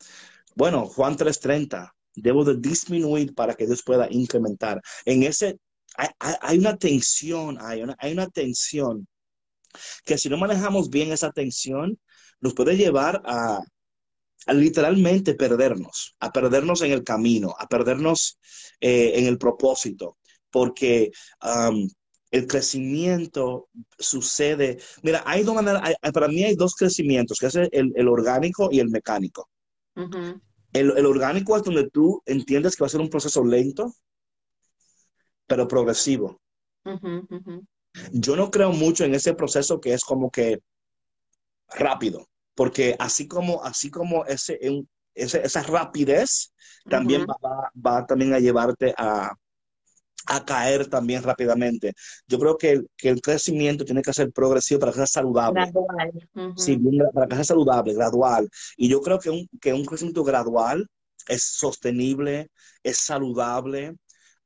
[0.55, 4.81] Bueno, Juan 3:30, debo de disminuir para que Dios pueda incrementar.
[5.05, 5.59] En ese,
[5.97, 9.07] hay, hay- hay una tensión, hay una, hay una tensión
[10.05, 11.99] que si no manejamos bien esa tensión,
[12.41, 13.61] nos puede llevar a,
[14.47, 18.39] a literalmente perdernos, a perdernos en el camino, a perdernos
[18.81, 20.19] eh, en el propósito,
[20.51, 21.11] porque
[21.43, 21.89] um,
[22.31, 24.79] el crecimiento sucede.
[25.03, 28.69] Mira, hay dos maneras, hay- para mí hay dos crecimientos, que es el, el orgánico
[28.73, 29.49] y el mecánico.
[30.73, 33.95] El, el orgánico es donde tú entiendes que va a ser un proceso lento,
[35.47, 36.41] pero progresivo.
[36.85, 37.55] ujú, ujú.
[38.13, 40.61] Yo no creo mucho en ese proceso que es como que
[41.69, 44.59] rápido, porque así como, así como ese,
[45.15, 46.53] esa rapidez
[46.89, 47.71] también va, va-
[48.01, 49.33] va también a llevarte a,
[50.27, 51.95] a caer también rápidamente.
[52.29, 55.67] Yo creo que, el- que el crecimiento tiene que ser progresivo para que sea saludable.
[55.73, 56.13] Gradual.
[56.55, 56.79] Sí,
[57.15, 58.49] para que sea saludable, gradual.
[58.77, 60.87] Y yo creo que un, que un crecimiento gradual
[61.29, 62.51] es sostenible,
[62.83, 63.97] es saludable,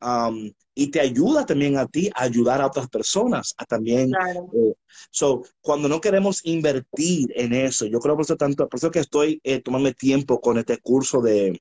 [0.05, 4.11] um, y te ayuda también a ti a ayudar a otras personas a también.
[4.11, 4.51] Claro.
[4.53, 4.75] eh,
[5.11, 9.01] so, cuando no queremos invertir en eso, yo creo por eso tanto, por eso que
[9.01, 11.61] estoy eh, tomando tiempo con este curso de,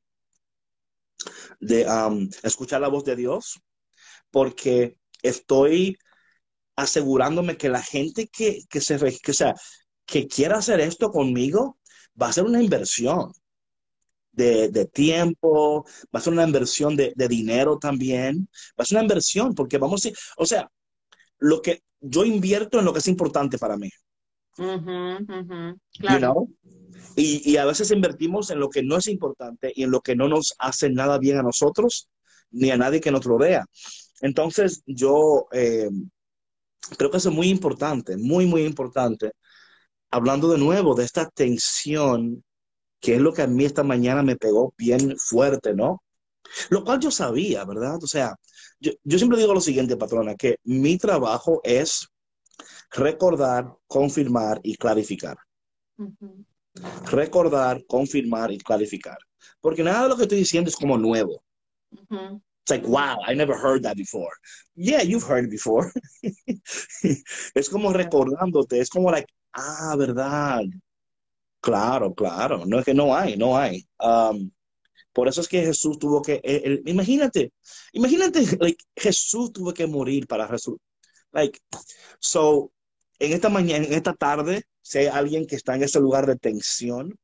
[1.60, 3.62] de um, escuchar la voz de Dios,
[4.32, 5.98] porque estoy
[6.76, 9.54] asegurándome que la gente que, que se, que, o sea,
[10.06, 11.78] que quiera hacer esto conmigo
[12.20, 13.32] va a ser una inversión
[14.34, 18.98] de, de tiempo, va a ser una inversión de, de dinero también, va a ser
[18.98, 20.70] una inversión porque vamos a, o sea,
[21.40, 23.90] lo que yo invierto en lo que es importante para mí,
[24.58, 24.96] Ujú,
[25.30, 25.62] ujú.
[26.08, 26.20] you Claro.
[26.20, 26.50] know?
[27.16, 30.16] Y, y a veces invertimos en lo que no es importante y en lo que
[30.16, 32.10] no nos hace nada bien a nosotros
[32.52, 33.66] ni a nadie que nos rodea.
[34.22, 35.90] Entonces, yo eh,
[36.98, 39.32] creo que eso es muy importante, muy, muy importante.
[40.12, 42.44] Hablando de nuevo de esta tensión,
[43.04, 46.02] que es lo que a mí esta mañana me pegó bien fuerte, ¿no?
[46.70, 48.02] Lo cual yo sabía, ¿verdad?
[48.02, 48.34] O sea,
[48.80, 52.08] yo, yo siempre digo lo siguiente, patrona, que mi trabajo es
[52.92, 55.38] recordar, confirmar y clarificar.
[57.12, 59.18] Recordar, confirmar y clarificar.
[59.60, 61.44] Porque nada de lo que estoy diciendo es como nuevo.
[61.92, 64.32] It's like, wow, I never heard that before.
[64.76, 65.92] Yeah, you've heard it before.
[67.54, 70.62] es como recordándote, es como like, ah, verdad.
[71.64, 72.66] Claro, claro.
[72.66, 73.88] No es que no hay, no hay.
[73.98, 74.52] Um,
[75.14, 77.54] por eso es que Jesús tuvo que, eh, imagínate,
[77.94, 80.76] imagínate, like, Jesús tuvo que morir para Jesús.
[81.32, 81.58] Like,
[82.20, 82.74] so,
[83.18, 86.36] en esta mañana, en esta tarde, si hay alguien que está en ese lugar de
[86.36, 87.18] tensión,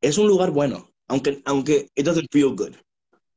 [0.00, 2.76] es un lugar bueno, aunque, aunque it doesn't feel good.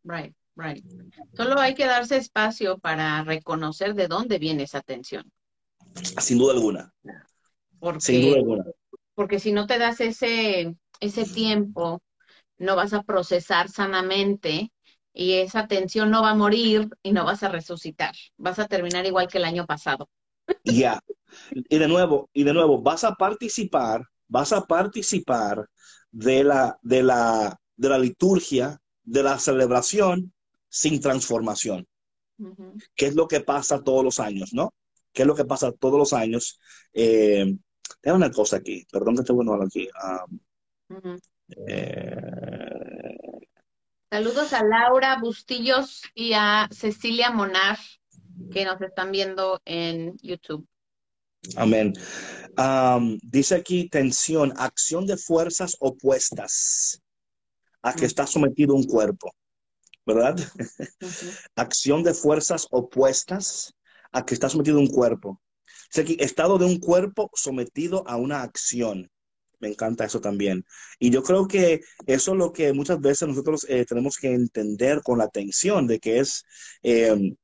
[0.04, 0.86] Right, right.
[1.34, 5.32] Solo hay que darse espacio para reconocer de dónde viene esa tensión.
[6.19, 6.93] Sin duda alguna,
[8.00, 8.72] sin duda Porque,
[9.15, 12.02] porque si no te das ese, ese tiempo,
[12.58, 14.72] no vas a procesar sanamente
[15.13, 18.13] y esa tensión no va a morir y no vas a resucitar.
[18.38, 20.10] Vas a terminar igual que el año pasado.
[20.63, 21.00] Ya.
[21.52, 25.67] Y de nuevo, y de nuevo, vas a participar, vas a participar
[26.12, 30.34] de la, de la, de la liturgia, de la celebración
[30.70, 31.88] sin transformación,
[32.96, 34.74] que es lo que pasa todos los años, ¿no?
[35.13, 36.60] ¿Qué es lo que pasa todos los años?
[36.94, 37.58] Eh,
[37.99, 39.88] tengo una cosa aquí, perdón que esté bueno aquí.
[39.95, 40.25] Ah,
[40.89, 41.17] Ujú.
[41.67, 43.17] eh,
[44.10, 47.77] Saludos a Laura Bustillos y a Cecilia Monar,
[48.51, 50.67] que nos están viendo en YouTube.
[51.56, 51.93] Amén.
[52.58, 57.01] Am, dice aquí tensión, acción de fuerzas opuestas
[57.82, 59.34] a que está sometido un cuerpo,
[60.06, 60.36] ¿verdad?
[61.56, 63.73] Acción de fuerzas opuestas
[64.12, 65.41] a que está sometido un cuerpo.
[65.93, 69.10] Estado de un cuerpo sometido a una acción.
[69.60, 70.65] Me encanta eso también.
[70.99, 75.01] Y yo creo que eso es lo que muchas veces nosotros eh, tenemos que entender
[75.04, 76.43] con la tensión, de que es,
[76.82, 77.36] eh,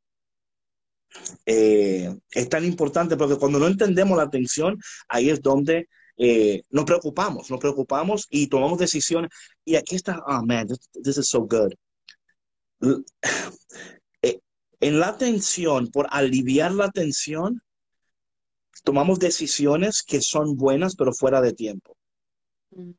[1.45, 6.85] eh, es tan importante, porque cuando no entendemos la tensión, ahí es donde eh, nos
[6.85, 9.29] preocupamos, nos preocupamos y tomamos decisiones.
[9.63, 10.67] Y aquí está, oh man,
[11.03, 11.73] this, is so good.
[14.79, 17.61] En la tensión, por aliviar la tensión,
[18.83, 21.95] tomamos decisiones que son buenas, pero fuera de tiempo.
[22.71, 22.91] Mm.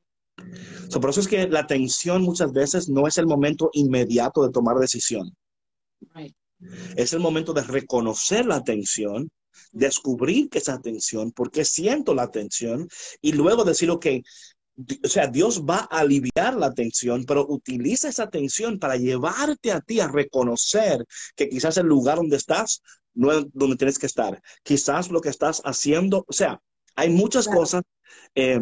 [0.89, 4.53] So, por eso es que la tensión muchas veces no es el momento inmediato de
[4.53, 5.35] tomar decisión.
[6.15, 6.35] Right.
[6.97, 9.31] Es el momento de reconocer la tensión,
[9.73, 12.89] descubrir que esa tensión, por qué siento la tensión,
[13.21, 14.07] y luego decir, ok,
[15.05, 19.81] o sea, Dios va a aliviar la tensión, pero utiliza esa tensión para llevarte a
[19.81, 22.81] ti a reconocer que quizás el lugar donde estás
[23.19, 24.41] no es donde tienes que estar.
[24.63, 26.61] Quizás lo que estás haciendo, o sea,
[26.97, 27.61] hay muchas Claro.
[27.61, 27.83] cosas.
[28.35, 28.59] eh,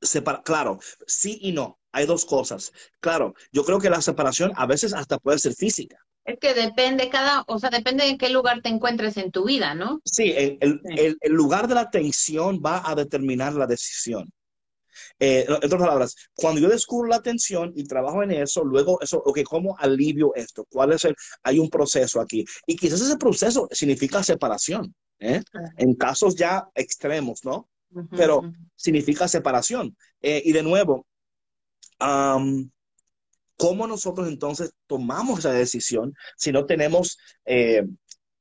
[0.00, 1.78] separa- claro, sí y no.
[1.92, 2.72] Hay dos cosas.
[3.00, 5.96] Claro, yo creo que la separación a veces hasta puede ser física.
[6.24, 9.74] Es que depende cada, o sea, depende de qué lugar te encuentres en tu vida,
[9.74, 10.00] ¿no?
[10.04, 14.30] Sí, el, el- el lugar de la tensión va a determinar la decisión.
[15.18, 19.22] Eh, en otras palabras, cuando yo descubro la atención y trabajo en eso, luego eso,
[19.24, 20.66] ok, ¿cómo alivio esto?
[20.70, 22.44] ¿Cuál es el, hay un proceso aquí?
[22.66, 25.42] Y quizás ese proceso significa separación, ¿eh?
[25.76, 27.68] En casos ya extremos, ¿no?
[28.10, 28.42] Pero
[28.74, 29.96] significa separación.
[30.20, 31.06] Eh, y de nuevo,
[31.98, 37.84] ¿cómo nosotros entonces tomamos esa decisión si no tenemos eh,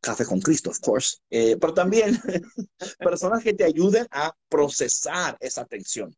[0.06, 2.22] café con Cristo, of course, eh, pero también
[3.00, 6.16] personas que te ayuden a procesar esa tensión.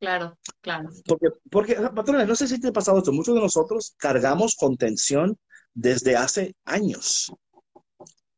[0.00, 0.90] Claro, claro.
[1.06, 4.76] Porque, porque, patrones, no sé si te ha pasado esto, muchos de nosotros cargamos con
[4.76, 5.36] tensión
[5.74, 7.32] desde hace años,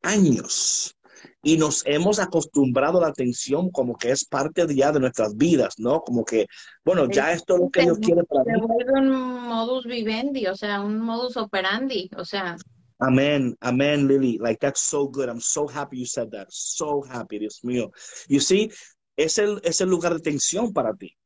[0.02, 0.96] años
[1.42, 5.74] y nos hemos acostumbrado a la tensión como que es parte ya de nuestras vidas,
[5.78, 6.00] ¿no?
[6.00, 6.46] Como que,
[6.84, 8.52] bueno, ya esto es lo que Dios quiere para mí.
[8.52, 12.56] Se vuelve un modus vivendi, o sea, un modus operandi, o sea.
[12.98, 14.38] Amen, amen, Lily.
[14.38, 15.28] Like, that's so good.
[15.28, 16.48] I'm so happy you said that.
[16.50, 17.90] So happy, Dios mío.
[18.28, 18.70] You see,
[19.16, 21.16] es el, es el lugar de tensión para ti.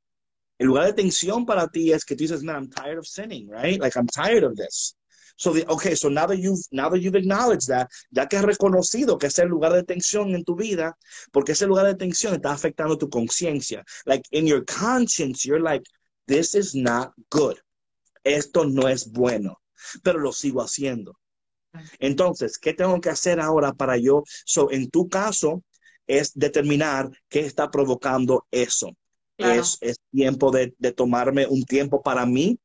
[0.58, 3.48] El lugar de tensión para ti es que tú dices, man, I'm tired of sinning,
[3.48, 3.80] right?
[3.80, 4.96] Like, I'm tired of this.
[5.36, 8.44] So, the, okay, so now that you've now that you've acknowledged that, ya que has
[8.44, 10.96] reconocido que es el lugar de tensión en tu vida,
[11.32, 13.82] porque ese lugar de tensión está afectando tu conciencia.
[14.06, 15.82] Like in your conscience, you're like,
[16.26, 17.56] this is not good.
[18.22, 19.60] Esto no es bueno,
[20.02, 21.18] pero lo sigo haciendo.
[21.98, 24.22] Entonces, ¿qué tengo que hacer ahora para yo?
[24.46, 25.64] So, en tu caso,
[26.06, 28.90] es determinar qué está provocando eso.
[29.36, 32.58] Es, es, tiempo de, de, tomarme un tiempo para mí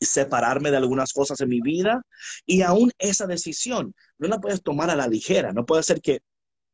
[0.00, 2.02] separarme de algunas cosas en mi vida
[2.46, 6.20] y aún esa decisión no la puedes tomar a la ligera, no puede ser que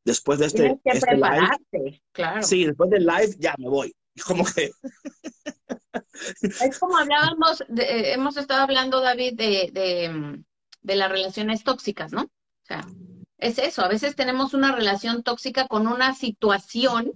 [0.05, 2.43] después de este, este live, claro.
[2.43, 3.95] Sí, después del live ya me voy.
[4.27, 4.73] Como que
[6.61, 10.43] es como hablábamos, de, hemos estado hablando, David, de, de,
[10.81, 12.23] de las relaciones tóxicas, ¿no?
[12.23, 12.85] O sea,
[13.39, 17.13] es eso, a veces tenemos una relación tóxica con una situación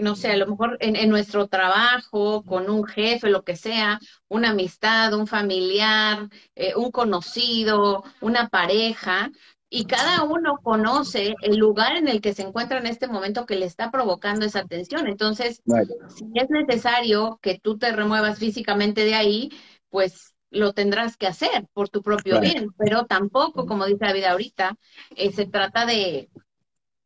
[0.00, 4.50] no sé, a lo mejor en, nuestro trabajo, con un jefe, lo que sea, una
[4.50, 9.30] amistad, un familiar, eh, un conocido, una pareja,
[9.70, 13.56] y cada uno conoce el lugar en el que se encuentra en este momento que
[13.56, 15.06] le está provocando esa tensión.
[15.06, 15.62] Entonces,
[16.08, 19.50] si es necesario que tú te remuevas físicamente de ahí,
[19.90, 24.76] pues lo tendrás que hacer por tu propio bien, pero tampoco, como dice David ahorita,
[25.14, 26.30] eh, se trata de,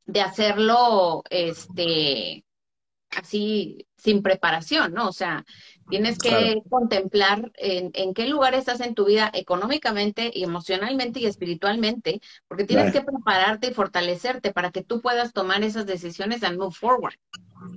[0.07, 2.45] de hacerlo, este,
[3.17, 5.09] así sin preparación, ¿no?
[5.09, 5.45] O sea,
[5.89, 11.27] tienes que contemplar en, en, qué lugar estás en tu vida económicamente y emocionalmente y
[11.27, 16.59] espiritualmente, porque tienes que prepararte y fortalecerte para que tú puedas tomar esas decisiones and
[16.59, 17.15] move forward.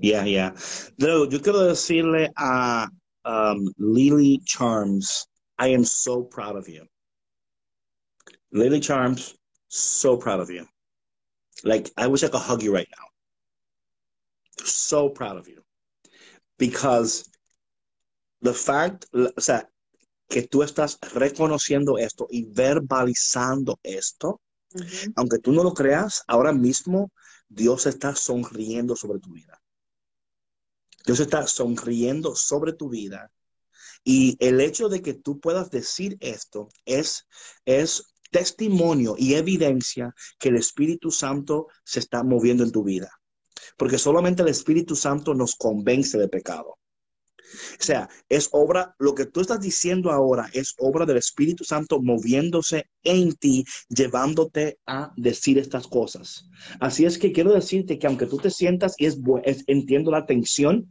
[0.02, 0.54] Yeah, yeah.
[0.98, 2.89] yo quiero decirle a
[3.26, 5.28] um, Lily Charms,
[5.60, 6.86] I am so proud of you.
[8.52, 9.36] Lily Charms,
[9.67, 10.65] so proud of you.
[11.63, 13.06] Like, I wish I could hug you right now.
[14.63, 15.62] So proud of you
[16.58, 17.30] because
[18.41, 19.68] the fact, o sea,
[20.30, 24.41] que tú estás reconociendo esto y verbalizando esto,
[25.15, 27.12] aunque tú no lo creas, ahora mismo
[27.48, 29.62] Dios está sonriendo sobre tu vida.
[31.06, 33.32] Dios está sonriendo sobre tu vida.
[34.04, 37.28] Y el hecho de que tú puedas decir esto es,
[37.65, 43.10] es testimonio y evidencia que el Espíritu Santo se está moviendo en tu vida
[43.78, 46.78] porque solamente el Espíritu Santo nos convence de pecado.
[47.80, 52.02] O sea, es obra, lo que tú estás diciendo ahora es obra del Espíritu Santo
[52.02, 56.50] moviéndose en ti, llevándote a decir estas cosas.
[56.80, 60.26] Así es que quiero decirte que aunque tú te sientas y es, es entiendo la
[60.26, 60.90] tensión,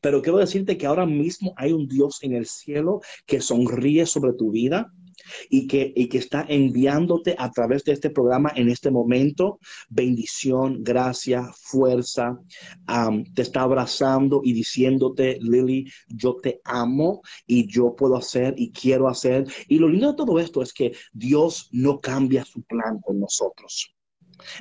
[0.00, 4.32] pero quiero decirte que ahora mismo hay un Dios en el cielo que sonríe sobre
[4.32, 4.92] tu vida,
[5.48, 10.82] y que, y que está enviándote a través de este programa en este momento bendición,
[10.82, 12.38] gracia, fuerza.
[13.34, 19.08] te está abrazando y diciéndote, Lily, yo te amo y yo puedo hacer y quiero
[19.08, 19.46] hacer.
[19.68, 23.94] Y lo lindo de todo esto es que Dios no cambia su plan con nosotros.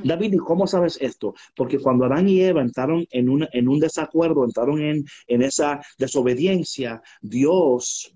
[0.03, 1.33] David, ¿y cómo sabes esto?
[1.55, 5.81] Porque cuando Adán y Eva entraron en un, en un desacuerdo, entraron en, en esa
[5.97, 8.13] desobediencia, Dios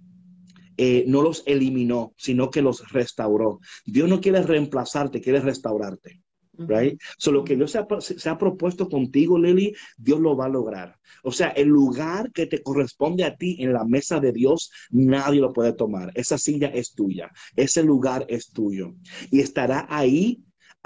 [0.77, 3.59] eh, no los eliminó, sino que los restauró.
[3.85, 6.21] Dios no quiere reemplazarte, quiere restaurarte.
[6.55, 7.01] Right?
[7.17, 10.49] So, lo que Dios se ha, se ha, propuesto contigo, Lily, Dios lo va a
[10.49, 10.95] lograr.
[11.23, 15.41] O sea, el lugar que te corresponde a ti en la mesa de Dios, nadie
[15.41, 16.11] lo puede tomar.
[16.13, 17.31] Esa silla es tuya.
[17.55, 18.93] Ese lugar es tuyo.
[19.31, 20.43] Y estará ahí.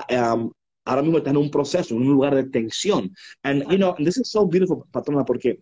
[0.10, 0.52] Um,
[0.86, 3.14] ahora mismo está en un proceso, en un lugar de tensión.
[3.44, 5.60] And, you know, this is so beautiful, patrona, porque,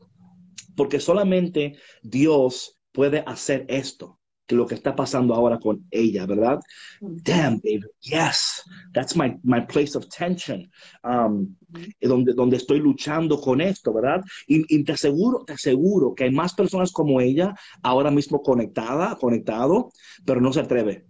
[0.76, 4.20] porque solamente Dios puede hacer esto.
[4.48, 6.60] que lo que está pasando ahora con ella, ¿verdad?
[7.02, 10.70] Damn, baby, yes, that's my, my place of tension,
[11.04, 11.56] um,
[12.00, 14.22] donde, donde estoy luchando con esto, ¿verdad?
[14.48, 19.90] Y, te aseguro, te aseguro que hay más personas como ella ahora mismo conectada, conectado,
[20.26, 21.06] pero no se atreve.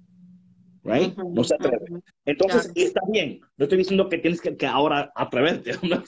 [0.83, 1.17] Right?
[1.17, 1.83] No se atreve.
[2.25, 3.39] Entonces, está bien.
[3.57, 5.71] No estoy diciendo que tienes que, que ahora atreverte.
[5.81, 6.03] No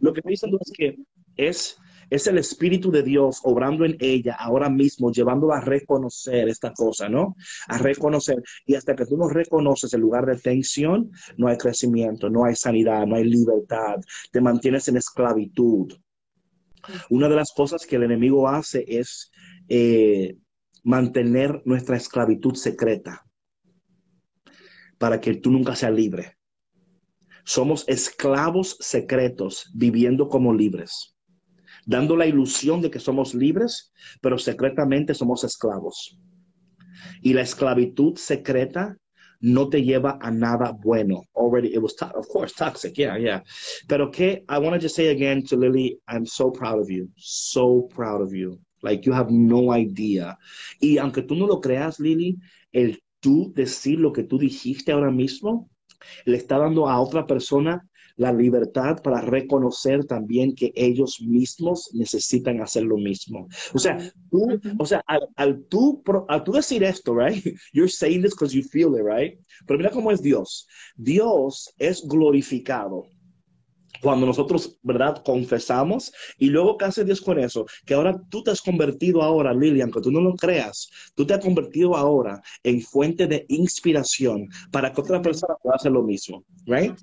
[0.00, 0.96] Lo que estoy diciendo es que
[1.36, 1.76] es
[2.10, 7.08] es el Espíritu de Dios obrando en ella ahora mismo, llevándola a reconocer esta cosa,
[7.08, 7.36] ¿no?
[7.68, 8.42] A reconocer.
[8.66, 12.56] Y hasta que tú no reconoces el lugar de tensión, no hay crecimiento, no hay
[12.56, 14.00] sanidad, no hay libertad.
[14.32, 15.92] Te mantienes en esclavitud.
[17.10, 19.30] Una de las cosas que el enemigo hace es
[19.68, 20.36] eh,
[20.82, 23.24] mantener nuestra esclavitud secreta
[24.98, 26.36] para que tú nunca seas libre.
[27.44, 31.16] Somos esclavos secretos viviendo como libres
[31.86, 36.18] dando la ilusión de que somos libres, pero secretamente somos esclavos.
[37.22, 38.96] Y la esclavitud secreta
[39.40, 41.22] no te lleva a nada bueno.
[41.34, 42.96] Already, it was, of course, toxic.
[42.96, 43.42] Yeah, yeah.
[43.88, 47.08] Pero que, I want to just say again to Lily, I'm so proud of you.
[47.16, 48.60] So proud of you.
[48.82, 50.36] Like, you have no idea.
[50.80, 52.38] Y aunque tú no lo creas, Lily,
[52.72, 55.70] el tú decir lo que tú dijiste ahora mismo,
[56.24, 57.86] le está dando a otra persona
[58.20, 63.48] la libertad para reconocer también que ellos mismos necesitan hacer lo mismo.
[63.72, 63.96] O sea,
[64.30, 65.02] tú, o sea,
[65.36, 67.42] al, tú, al tú decir esto, right?
[67.72, 69.40] You're saying this because you feel it, right?
[69.66, 70.68] Pero mira cómo es Dios.
[70.96, 73.06] Dios es glorificado
[74.02, 75.22] cuando nosotros, ¿verdad?
[75.24, 77.64] Confesamos y luego ¿qué hace Dios con eso?
[77.86, 81.32] Que ahora tú te has convertido ahora, Lilian, que tú no lo creas, tú te
[81.32, 86.44] has convertido ahora en fuente de inspiración para que otra persona pueda hacer lo mismo,
[86.66, 86.94] right?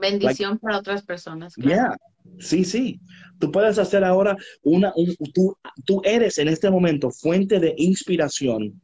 [0.00, 1.54] Bendición para otras personas.
[1.54, 1.94] Claro.
[2.38, 3.00] Sí, sí.
[3.38, 4.92] Tú puedes hacer ahora una,
[5.34, 8.80] tú, tú eres en este momento fuente de inspiración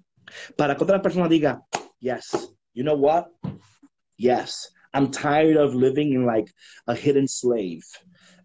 [0.57, 1.62] para que otra persona diga,
[2.01, 3.27] yes, you know what?
[4.17, 6.51] Yes, I'm tired of living in like
[6.87, 7.85] a hidden slave.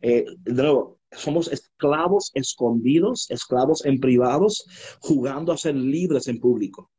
[0.02, 4.66] Eh, de nuevo, somos esclavos escondidos, esclavos en privados,
[5.00, 6.90] jugando a ser libres en público.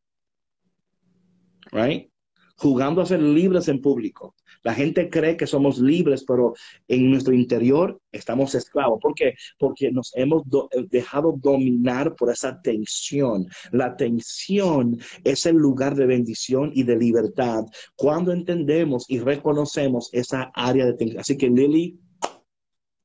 [1.72, 2.11] Right?
[2.56, 4.34] Jugando a ser libres en público.
[4.62, 6.54] La gente cree que somos libres, pero
[6.86, 9.00] en nuestro interior estamos esclavos.
[9.00, 9.34] ¿Por qué?
[9.58, 10.44] Porque nos hemos
[10.88, 13.48] dejado dominar por esa tensión.
[13.72, 17.64] La tensión es el lugar de bendición y de libertad
[17.96, 21.20] cuando entendemos y reconocemos esa área de tensión.
[21.20, 21.98] Así que Lily,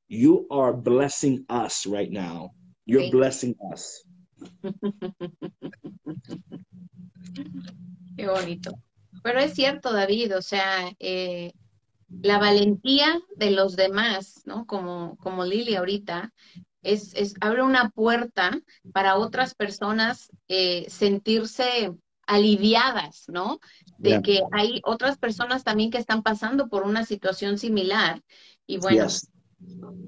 [0.08, 2.52] you are blessing us right now.
[2.86, 4.04] You're blessing us.
[8.16, 8.72] Qué bonito.
[9.22, 11.52] Pero es cierto, David, o sea, eh,
[12.08, 14.66] la valentía de los demás, ¿no?
[14.66, 16.32] Como, como Lili ahorita,
[16.82, 18.58] es, es, abre una puerta
[18.92, 21.92] para otras personas eh, sentirse
[22.26, 23.58] aliviadas, ¿no?
[23.96, 28.22] De que hay otras personas también que están pasando por una situación similar.
[28.66, 29.06] Y bueno,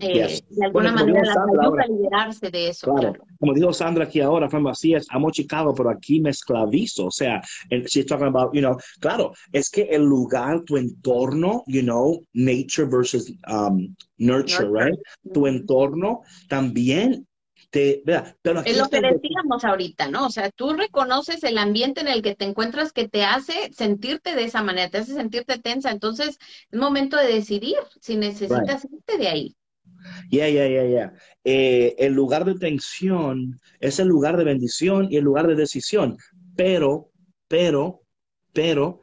[0.01, 2.93] eh, de alguna manera la liberarse de eso.
[2.95, 3.15] Claro.
[3.39, 7.07] Como dijo Sandra aquí ahora, así es, amo Chicago, pero aquí me esclavizo.
[7.07, 7.43] O sea,
[7.87, 12.87] she's talking about, you know, claro, es que el lugar, tu entorno, you know, nature
[12.87, 14.99] versus um, nurture, right?
[15.33, 17.27] Tu entorno también
[17.71, 18.03] te,
[18.43, 20.27] pero es lo que decíamos ahorita, ¿no?
[20.27, 24.35] O sea, tú reconoces el ambiente en el que te encuentras que te hace sentirte
[24.35, 25.91] de esa manera, te hace sentirte tensa.
[25.91, 26.39] Entonces,
[26.71, 29.57] es momento de decidir si necesitas irte de ahí.
[30.31, 31.13] Ya, ya, ya, ya.
[31.45, 36.17] El lugar de tensión es el lugar de bendición y el lugar de decisión.
[36.57, 37.11] Pero,
[37.49, 38.03] pero,
[38.53, 39.01] pero,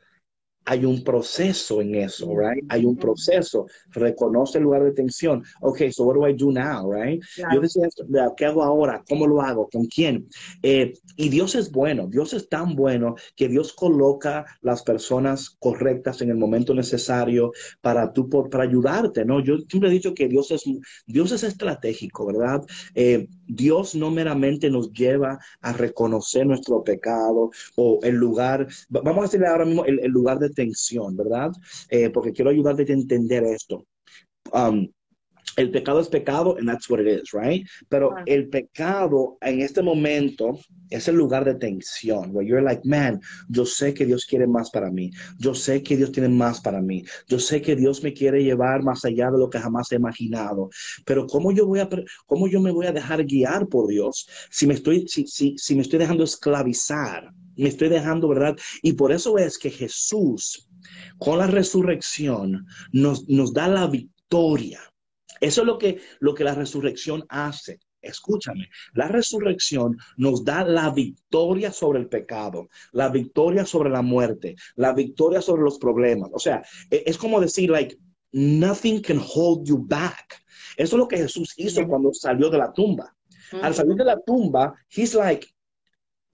[0.70, 2.62] hay un proceso en eso, right?
[2.68, 3.68] Hay un proceso.
[3.92, 5.42] Reconoce el lugar de tensión.
[5.62, 7.24] Ok, so what do I do now, right?
[7.54, 7.88] Yo decía,
[8.36, 9.02] ¿qué hago ahora?
[9.08, 9.70] ¿Cómo lo hago?
[9.70, 10.28] ¿Con quién?
[10.62, 12.08] Eh, y Dios es bueno.
[12.08, 18.12] Dios es tan bueno que Dios coloca las personas correctas en el momento necesario para
[18.12, 19.40] tú, para ayudarte, ¿no?
[19.40, 20.66] Yo siempre he dicho que Dios es,
[21.06, 22.62] Dios es estratégico, ¿verdad?
[22.94, 29.22] Eh, Dios no meramente nos lleva a reconocer nuestro pecado o el lugar, vamos a
[29.22, 31.52] decirle ahora mismo el, el lugar de tensión, ¿verdad?
[31.90, 33.86] Eh, porque quiero ayudarte a entender esto.
[34.52, 34.88] Um,
[35.56, 37.66] el pecado es pecado, and that's what it is, right?
[37.90, 43.20] Pero el pecado en este momento es el lugar de tensión, where you're like, man,
[43.50, 46.80] yo sé que Dios quiere más para mí, yo sé que Dios tiene más para
[46.80, 49.96] mí, yo sé que Dios me quiere llevar más allá de lo que jamás he
[49.96, 50.70] imaginado,
[51.06, 51.90] pero ¿cómo yo voy a,
[52.28, 55.76] cómo yo me voy a dejar guiar por Dios si me estoy, si, si, si
[55.76, 57.34] me estoy dejando esclavizar?
[57.58, 58.56] Me estoy dejando, ¿verdad?
[58.82, 60.70] Y por eso es que Jesús,
[61.18, 64.80] con la resurrección, nos, nos da la victoria.
[65.42, 67.80] Eso es lo que, lo que la resurrección hace.
[68.02, 74.56] escúchame, la resurrección nos da la victoria sobre el pecado, la victoria sobre la muerte,
[74.76, 76.30] la victoria sobre los problemas.
[76.34, 77.98] O sea, e, es como decir, like,
[78.32, 80.42] nothing can hold you back.
[80.78, 83.14] Eso es lo que Jesús hizo cuando salió de la tumba.
[83.62, 85.48] Al salir de la tumba, he's like,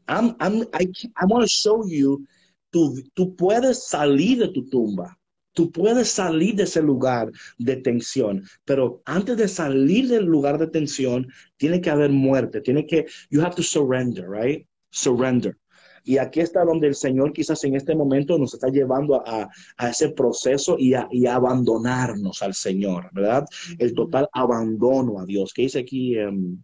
[0.08, 0.88] I'm, I'm, I,
[1.18, 2.26] I want to show you,
[2.72, 5.18] tú, tú puedes salir de tu tumba.
[5.54, 10.66] Tú puedes salir de ese lugar de tensión, pero antes de salir del lugar de
[10.66, 11.28] tensión,
[11.58, 14.68] tiene que haber muerte, tiene que, you have to surrender, right?
[14.90, 15.56] Surrender.
[16.04, 19.48] Y aquí está donde el Señor quizás en este momento nos está llevando a,
[19.90, 23.46] ese proceso y a, abandonarnos al Señor, ¿verdad?
[23.78, 25.54] El total abandono a Dios.
[25.54, 26.18] ¿Qué dice aquí?
[26.18, 26.62] Um,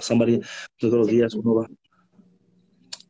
[0.00, 0.40] somebody,
[0.78, 1.68] todos los días uno va.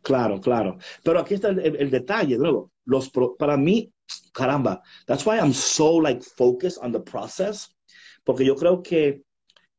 [0.05, 0.77] Claro, claro.
[1.03, 2.71] Pero aquí está el, detalle, luego.
[2.85, 3.91] Los para mí,
[4.35, 7.75] caramba, that's why I'm so like focused on the process,
[8.23, 9.23] porque yo creo que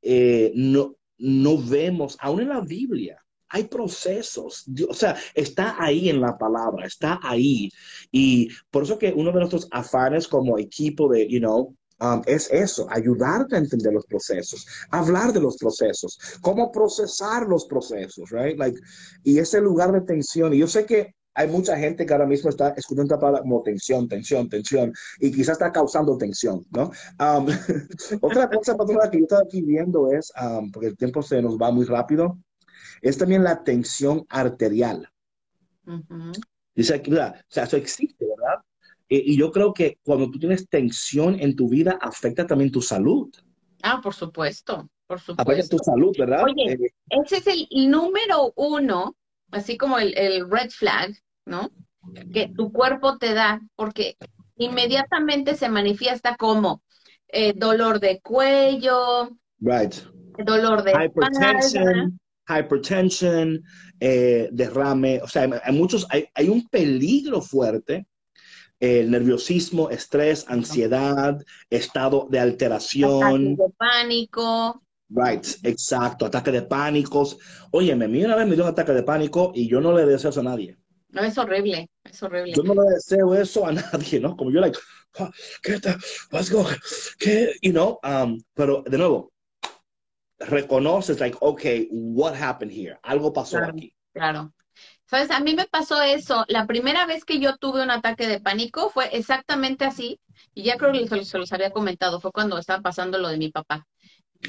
[0.02, 6.20] eh, no, no vemos, aún en la Biblia, hay procesos, o sea, está ahí en
[6.20, 7.70] la palabra, está ahí.
[8.12, 12.50] Y por eso que uno de nuestros afanes como equipo de, you know, um, es
[12.52, 18.58] eso, ayudarte a entender los procesos, hablar de los procesos, cómo procesar los procesos, right?
[18.58, 18.80] Like,
[19.24, 20.54] y ese lugar de tensión.
[20.54, 24.08] Y yo sé que hay mucha gente que ahora mismo está escuchando palabra como tensión,
[24.08, 26.92] tensión, tensión, y quizás está causando tensión, ¿no?
[27.20, 27.46] Um,
[28.22, 31.58] otra cosa, patrona, que yo estaba aquí viendo es, um, porque el tiempo se nos
[31.58, 32.40] va muy rápido,
[33.02, 35.08] es también la tensión arterial.
[36.74, 38.62] Dice aquí, o sea, eso existe, ¿verdad?
[39.10, 42.82] Eh, y yo creo que cuando tú tienes tensión en tu vida, afecta también tu
[42.82, 43.30] salud.
[43.84, 45.52] Ah, por supuesto, por supuesto.
[45.52, 46.44] Afecta tu salud, ¿verdad?
[46.44, 49.16] Oye, eh, ese es el número uno,
[49.52, 51.70] así como el, red flag, ¿no?
[52.34, 54.18] Que tu cuerpo te da, porque
[54.58, 56.82] inmediatamente se manifiesta como
[57.28, 59.94] eh, dolor de cuello, right.
[60.44, 63.64] dolor de Hypertension, hypertension,
[64.00, 68.08] eh, derrame, o sea, hay, muchos, hay, hay, un peligro fuerte,
[68.86, 73.24] el nerviosismo, estrés, ansiedad, estado de alteración.
[73.24, 74.82] Ataque de pánico.
[75.10, 77.38] Right, exacto, ataque de pánicos.
[77.72, 80.06] Oye, a mí una vez me dio un ataque de pánico y yo no le
[80.06, 80.78] deseo eso a nadie.
[81.10, 82.54] No, es horrible, es horrible.
[82.54, 84.36] Yo no le deseo eso a nadie, ¿no?
[84.36, 84.78] Como yo, like,
[85.62, 85.98] ¿qué está?
[86.32, 86.76] What's going?
[87.20, 87.54] ¿Qué?
[87.62, 89.32] You know, um, pero de nuevo,
[90.40, 92.98] reconoces, like, okay, what happened here?
[93.04, 93.94] Algo pasó aquí.
[94.14, 94.55] Claro.
[95.08, 96.46] Sabes, a mí me pasó eso.
[96.48, 100.20] La primera vez que yo tuve un ataque de pánico fue exactamente así.
[100.54, 102.20] Y ya creo que se los, había comentado.
[102.20, 103.88] Fue cuando estaba pasando lo de mi papá.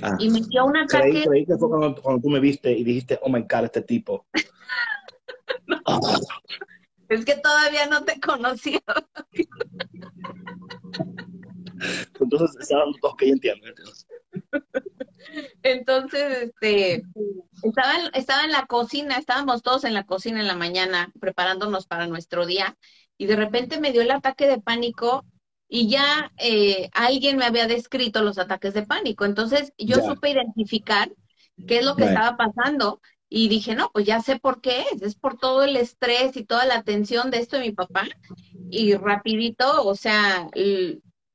[0.02, 0.16] Ah.
[0.18, 1.24] y me dio un ataque.
[1.26, 4.26] Creí, que fue cuando, tú me viste y dijiste, oh my God, este tipo.
[7.08, 8.80] Es que todavía no te conocía.
[12.20, 13.66] Entonces, estaban dos que entiendo.
[13.66, 14.06] Entonces,
[15.62, 17.02] este,
[17.62, 22.06] estaba, estaba en la cocina, estábamos todos en la cocina en la mañana preparándonos para
[22.06, 22.76] nuestro día
[23.18, 25.24] y de repente me dio el ataque de pánico
[25.68, 29.24] y ya eh, alguien me había descrito los ataques de pánico.
[29.24, 31.10] Entonces yo supe identificar
[31.66, 35.02] qué es lo que estaba pasando y dije, no, pues ya sé por qué es,
[35.02, 38.06] es por todo el estrés y toda la tensión de esto de mi papá.
[38.70, 40.48] Y rapidito, o sea,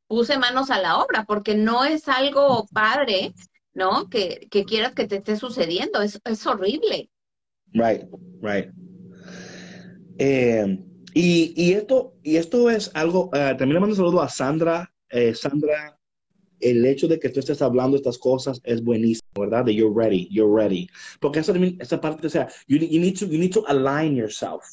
[0.07, 3.33] puse manos a la obra, porque no es algo padre
[3.73, 4.09] ¿no?
[4.09, 7.09] Que, quieras que te esté sucediendo, es, es horrible.
[7.73, 8.03] Right,
[8.41, 8.69] right.
[10.17, 10.77] Eh,
[11.13, 14.93] y, esto, y esto es algo, uh, también le mando un saludo a Sandra.
[15.09, 15.97] Eh, Sandra,
[16.59, 19.65] el hecho de que tú estés hablando estas cosas es buenísimo, ¿verdad?
[19.65, 20.87] De you're ready, you're ready.
[21.19, 24.63] Porque esa, esa parte, o sea, you, you, need to, you need to align yourself.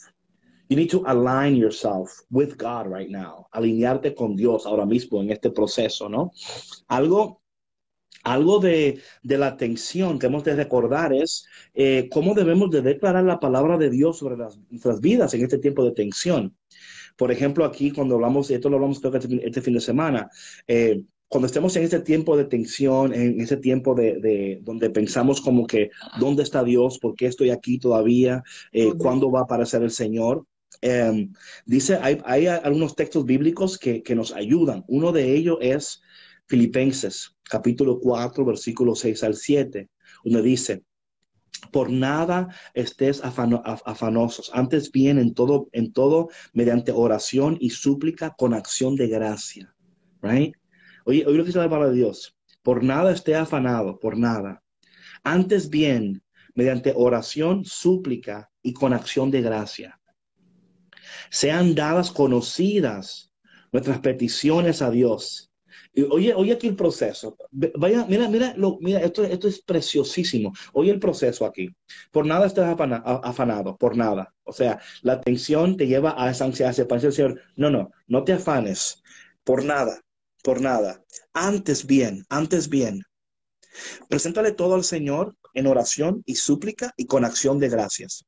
[0.68, 3.48] You need to align yourself with God right now.
[3.52, 6.30] Alinearte con Dios ahora mismo en este proceso, ¿no?
[6.88, 7.40] Algo
[8.24, 13.40] algo de, la atención que hemos de recordar es eh, cómo debemos de declarar la
[13.40, 16.56] palabra de Dios sobre nuestras vidas en este tiempo de tensión.
[17.16, 20.30] Por ejemplo, aquí cuando hablamos, esto lo hablamos creo que este, este fin de semana,
[20.66, 25.66] eh, cuando estemos en este tiempo de tensión, en ese tiempo de, donde pensamos como
[25.66, 26.98] que, ¿dónde está Dios?
[26.98, 28.42] ¿Por qué estoy aquí todavía?
[28.72, 30.46] Eh, ¿Cuándo va a aparecer el Señor?
[30.80, 31.32] Em,
[31.66, 34.84] dice, hay, hay, algunos textos bíblicos que, que, nos ayudan.
[34.86, 36.00] Uno de ellos es
[36.46, 39.88] Filipenses capítulo 4, versículo 6 al 7,
[40.24, 40.84] donde dice,
[41.72, 48.54] por nada estés afanosos, antes bien en todo, en todo, mediante oración y súplica con
[48.54, 49.74] acción de gracia.
[50.22, 50.54] Right?
[51.04, 52.36] Oye, oye lo que dice la palabra de Dios.
[52.62, 54.62] Por nada esté afanado, por nada.
[55.24, 56.22] Antes bien,
[56.54, 60.00] mediante oración, súplica y con acción de gracia.
[61.30, 63.32] Sean dadas conocidas
[63.72, 65.47] nuestras peticiones a Dios
[66.10, 67.36] Oye, oye aquí el proceso.
[67.50, 70.52] Vaya, mira, mira, mira, esto, esto es preciosísimo.
[70.72, 71.68] Oye el proceso aquí.
[72.10, 74.34] Por nada estás afanado, por nada.
[74.44, 77.40] O sea, la tensión te lleva a esa ansiedad, ese Señor.
[77.56, 79.02] No, no, no te afanes.
[79.44, 80.00] Por nada,
[80.42, 81.02] por nada.
[81.32, 83.02] Antes bien, antes bien.
[84.08, 88.24] Preséntale todo al Señor en oración y súplica y con acción de gracias.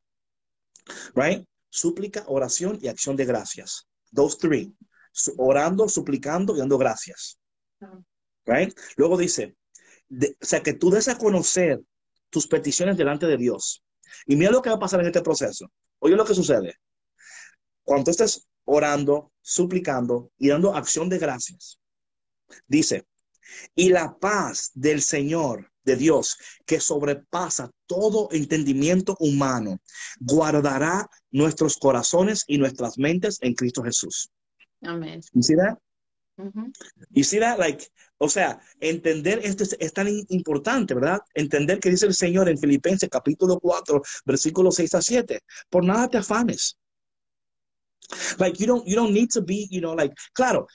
[1.14, 1.44] Right?
[1.68, 3.86] Súplica, oración y acción de gracias.
[4.14, 4.74] Those three.
[5.38, 7.39] Orando, suplicando y dando gracias.
[8.46, 8.76] Right?
[8.96, 9.56] Luego dice,
[10.10, 11.80] o sea, que tú des a conocer
[12.30, 13.82] tus peticiones delante de Dios.
[14.26, 15.70] Y mira lo que va a pasar en este proceso.
[15.98, 16.74] Oye lo que sucede.
[17.82, 21.80] Cuando tú estés orando, suplicando y dando acción de gracias,
[22.66, 23.06] dice,
[23.74, 29.80] y la paz del Señor, de Dios, que sobrepasa todo entendimiento humano,
[30.20, 34.30] guardará nuestros corazones y nuestras mentes en Cristo Jesús.
[34.82, 35.20] Amén.
[35.32, 35.42] You
[37.10, 37.58] You see that?
[37.58, 37.86] Like,
[38.18, 41.20] o sea, entender esto es, tan importante, ¿verdad?
[41.34, 45.40] Entender que dice el Señor en Filipenses capítulo 4, versículos 6 a 7.
[45.68, 46.76] Por nada te afanes.
[48.38, 50.66] Like, you don't, you don't need to be, you know, like, claro,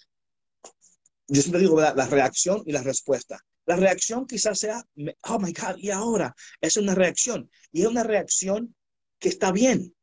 [1.28, 1.95] yo siempre digo, ¿verdad?
[1.95, 3.39] La reacción y la respuesta.
[3.66, 4.84] La reacción quizás sea,
[5.24, 7.49] oh my God, y ahora es una reacción.
[7.72, 8.76] Y es una reacción
[9.20, 9.95] que está bien,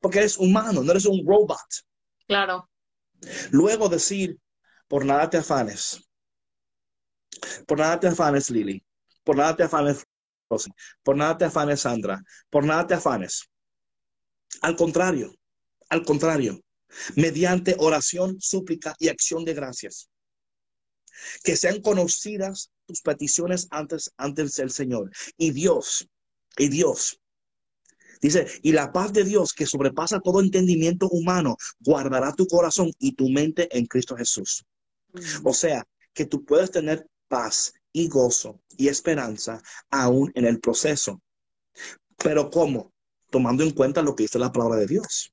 [0.00, 1.58] porque eres humano, no eres un robot.
[2.26, 2.70] Claro.
[3.50, 4.38] Luego decir,
[4.88, 6.02] por nada te afanes.
[7.66, 8.82] Por nada te afanes, Lili.
[9.22, 10.04] Por nada te afanes,
[10.50, 10.70] Rosy.
[11.02, 12.22] Por nada te afanes, Sandra.
[12.50, 13.48] Por nada te afanes.
[14.62, 15.34] Al contrario,
[15.90, 16.60] al contrario,
[17.16, 20.08] mediante oración, súplica y acción de gracias.
[21.42, 25.10] Que sean conocidas tus peticiones antes, antes del Señor.
[25.36, 26.08] Y Dios,
[26.56, 27.20] y Dios,
[28.22, 33.12] dice, y la paz de Dios que sobrepasa todo entendimiento humano, guardará tu corazón y
[33.12, 34.64] tu mente en Cristo Jesús.
[35.44, 41.20] O sea, que tú puedes tener paz y gozo y esperanza aún en el proceso.
[42.16, 42.92] Pero ¿cómo?
[43.30, 45.32] Tomando en cuenta lo que dice la palabra de Dios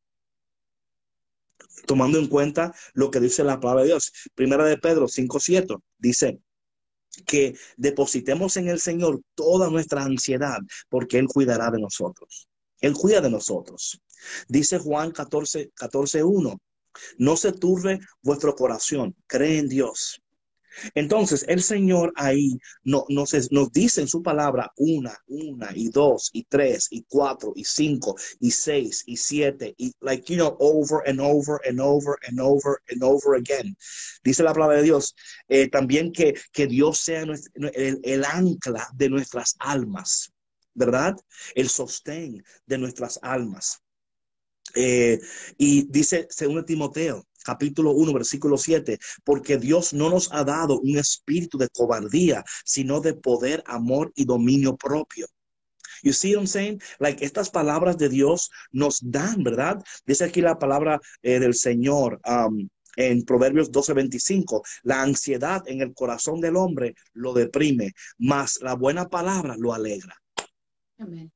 [1.86, 4.12] tomando en cuenta lo que dice la palabra de Dios.
[4.34, 6.40] Primera de Pedro 5.7 dice
[7.26, 10.60] que depositemos en el Señor toda nuestra ansiedad
[10.90, 12.48] porque Él cuidará de nosotros.
[12.82, 14.02] Él cuida de nosotros.
[14.48, 16.58] Dice Juan 14, 14.1,
[17.18, 20.22] no se turbe vuestro corazón, cree en Dios
[20.94, 26.30] entonces, el Señor ahí no, nos, nos dice en su palabra una, una, y dos,
[26.34, 31.02] y tres, y cuatro, y cinco, y seis, y siete, y like, you know, over
[31.08, 33.76] and over and over and over and over again.
[34.24, 35.16] Dice la palabra de Dios
[35.48, 36.36] eh, también que,
[36.68, 37.24] Dios sea
[37.54, 40.34] el ancla de nuestras almas,
[40.74, 41.16] ¿verdad?
[41.54, 43.85] El sostén de nuestras almas.
[44.76, 45.20] Eh,
[45.58, 50.98] y dice, según Timoteo, capítulo 1, versículo 7, porque Dios no nos ha dado un
[50.98, 55.28] espíritu de cobardía, sino de poder, amor y dominio propio.
[56.04, 56.82] You see what I'm saying?
[57.00, 59.82] Like estas palabras de Dios nos dan, ¿verdad?
[60.06, 64.62] Dice aquí la palabra eh, del Señor um, en Proverbios 12:25.
[64.84, 70.16] La ansiedad en el corazón del hombre lo deprime, mas la buena palabra lo alegra.
[71.00, 71.32] Amén.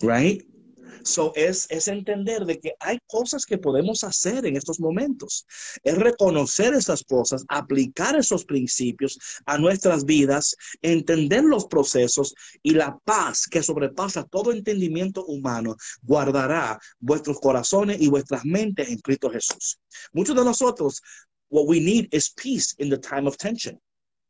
[0.00, 0.57] Right?
[1.02, 5.46] So es, es entender de que hay cosas que podemos hacer en estos momentos.
[5.82, 12.98] Es reconocer esas cosas, aplicar esos principios a nuestras vidas, entender los procesos y la
[13.04, 19.78] paz que sobrepasa todo entendimiento humano guardará vuestros corazones y vuestras mentes en Cristo Jesús.
[20.12, 21.02] Muchos de nosotros,
[21.50, 23.80] what we need is peace in the time of tension.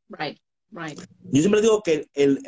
[0.08, 0.38] Right,
[0.70, 0.98] right.
[1.30, 2.40] Yo siempre digo que el,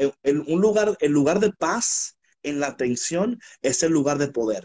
[0.47, 4.65] un lugar, el lugar de paz en la tensión es el lugar de poder.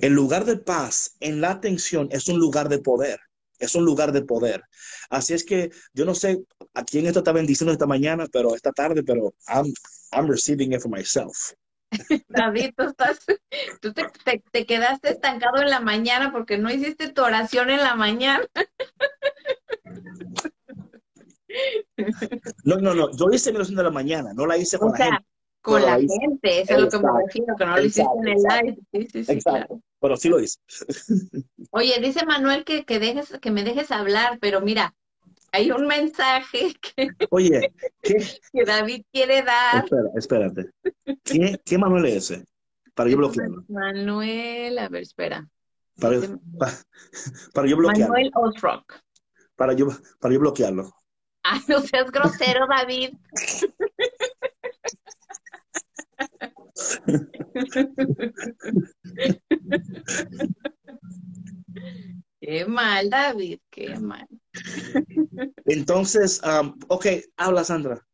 [0.00, 3.20] El lugar de paz en la tensión es un lugar de poder.
[3.58, 4.62] Es un lugar de poder.
[5.10, 6.42] Así es que yo no sé
[6.74, 9.72] a quién esto está bendiciendo esta mañana, pero esta tarde, pero I'm,
[10.12, 11.52] I'm receiving it for myself.
[12.28, 13.20] David, tú, estás,
[13.80, 17.94] tú te, te, quedaste estancado en la mañana porque no hiciste tu oración en la
[17.94, 18.44] mañana.
[22.64, 23.16] No, no, no.
[23.16, 25.24] Yo hice mi oración de la mañana, no la hice con la gente
[25.64, 28.36] con la gente, eso es lo que me refiero, que no lo hiciste en el
[28.36, 28.78] live.
[28.92, 29.80] Sí, sí, sí, exacto.
[29.98, 30.58] Pero sí lo hice.
[31.70, 34.94] Oye, dice Manuel que, que, dejes, que me dejes hablar, pero mira,
[35.52, 38.16] hay un mensaje que, Oye, ¿qué?
[38.52, 39.84] que David quiere dar.
[39.84, 40.70] Espera, espérate.
[41.22, 42.44] ¿Qué, ¿Qué, Manuel es ese?
[42.92, 43.64] Para yo bloquearlo.
[43.68, 45.48] Manuel, a ver, espera.
[45.98, 46.20] Para,
[47.54, 48.12] para, yo bloquearlo.
[48.12, 49.00] Manuel Osrock.
[49.56, 49.88] Para yo,
[50.20, 50.92] para yo bloquearlo.
[51.42, 53.14] Ay, no seas grosero, David.
[62.40, 64.26] Qué mal, David, qué mal.
[65.66, 67.06] Entonces, um, ok,
[67.36, 68.06] habla Sandra.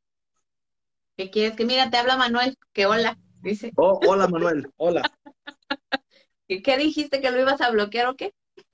[1.16, 1.56] ¿Qué quieres?
[1.56, 3.72] Que mira, te habla Manuel, que hola, dice.
[3.76, 5.02] Oh, hola Manuel, hola.
[6.48, 8.32] ¿Y qué dijiste que lo ibas a bloquear o qué?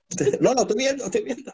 [0.41, 1.51] No, no, estoy viendo, estoy viendo.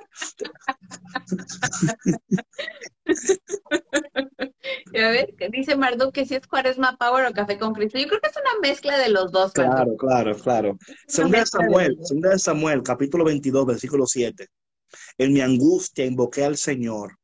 [4.96, 8.00] A ver, dice Marduk que si es Cuaresma Power o Café con Cristo.
[8.00, 9.52] Yo creo que es una mezcla de los dos.
[9.58, 9.74] Marduk.
[9.74, 10.78] Claro, claro, claro.
[11.08, 14.48] Segunda de Samuel, segunda de Samuel, capítulo 22, versículo 7.
[15.18, 17.18] En mi angustia invoqué al Señor.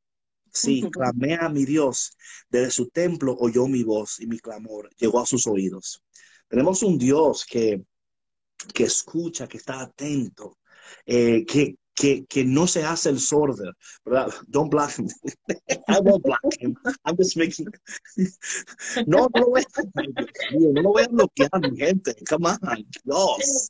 [0.52, 2.18] Sí, clamé a mi Dios.
[2.50, 6.04] Desde su templo oyó mi voz y mi clamor llegó a sus oídos.
[6.48, 7.84] Tenemos un Dios que,
[8.74, 10.58] que escucha, que está atento,
[11.06, 13.74] eh, que, que, que no se hace el sordo,
[14.06, 14.34] ¿verdad?
[14.48, 15.08] Don't block him.
[15.88, 16.76] I won't block him.
[17.06, 17.68] I'm just making...
[19.06, 19.92] No, no lo voy a,
[20.52, 22.16] no lo voy a bloquear, mi gente.
[22.30, 23.70] Come on, Dios.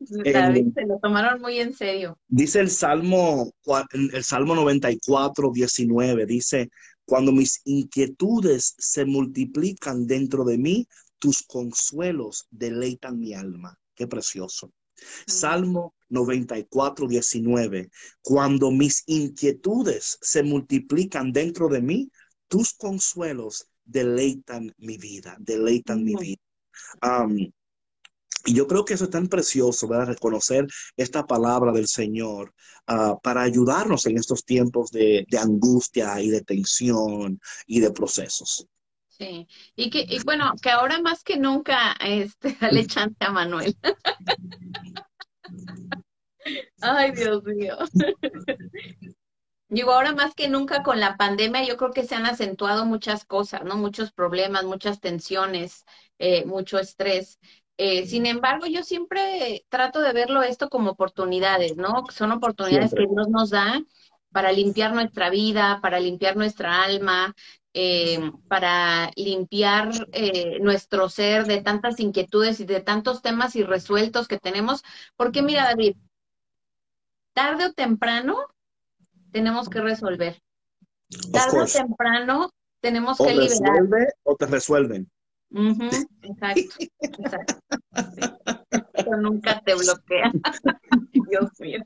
[0.00, 2.18] David, se lo tomaron muy en serio.
[2.28, 3.52] Dice el Salmo,
[3.92, 6.70] el Salmo 94, 19, dice,
[7.04, 10.86] cuando mis inquietudes se multiplican dentro de mí,
[11.18, 13.76] tus consuelos deleitan mi alma.
[13.94, 14.72] Qué precioso.
[15.26, 17.90] Salmo 94, 19,
[18.22, 22.10] cuando mis inquietudes se multiplican dentro de mí,
[22.48, 26.40] tus consuelos deleitan mi vida, deleitan mi vida.
[27.02, 27.50] Um,
[28.44, 30.08] y yo creo que eso es tan precioso, ¿verdad?
[30.08, 32.54] Reconocer esta palabra del Señor
[32.86, 38.66] ah, para ayudarnos en estos tiempos de, de angustia y de tensión y de procesos.
[39.18, 39.48] Sí.
[39.74, 43.76] Y que, y bueno, que ahora más que nunca, este, dale chance a Manuel.
[46.80, 47.76] Ay, Dios mío.
[49.70, 53.24] Digo, ahora más que nunca con la pandemia, yo creo que se han acentuado muchas
[53.26, 53.76] cosas, ¿no?
[53.76, 55.84] Muchos problemas, muchas tensiones,
[56.18, 57.38] eh, mucho estrés.
[57.76, 62.04] Eh, sin embargo, yo siempre trato de verlo esto como oportunidades, ¿no?
[62.10, 63.06] Son oportunidades Siempre.
[63.08, 63.80] que Dios nos da
[64.32, 67.34] para limpiar nuestra vida, para limpiar nuestra alma,
[67.80, 74.36] eh, para limpiar eh, nuestro ser de tantas inquietudes y de tantos temas irresueltos que
[74.36, 74.82] tenemos.
[75.16, 75.96] Porque mira, David,
[77.34, 78.36] tarde o temprano
[79.30, 80.42] tenemos que resolver.
[81.32, 82.50] Tarde o temprano
[82.80, 83.60] tenemos O que liberar.
[83.60, 85.10] resuelve o te resuelven.
[86.22, 87.54] Exacto, exacto.
[88.12, 88.20] Sí.
[88.94, 90.32] Eso nunca te bloquea.
[91.30, 91.80] Dios mío.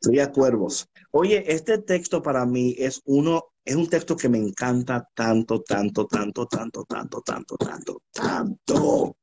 [0.00, 0.88] Sería cuervos.
[1.12, 6.06] Oye, este texto para mí es uno, es un texto que me encanta tanto, tanto,
[6.06, 9.16] tanto, tanto, tanto, tanto, tanto, tanto.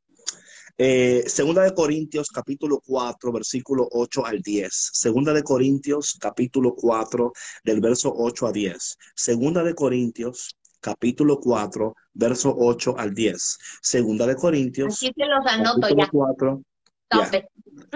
[0.78, 4.90] Eh, Segunda de Corintios, capítulo 4, versículo 8 al 10.
[4.94, 7.32] Segunda de Corintios, capítulo 4,
[7.64, 8.98] del verso 8 a 10.
[9.16, 13.58] Segunda de Corintios, capítulo 4, verso 8 al 10.
[13.82, 16.10] Segunda de Corintios, Aquí se los anoto ya.
[16.10, 16.62] 4.
[17.06, 17.40] Stop Yeah.
[17.40, 17.46] it.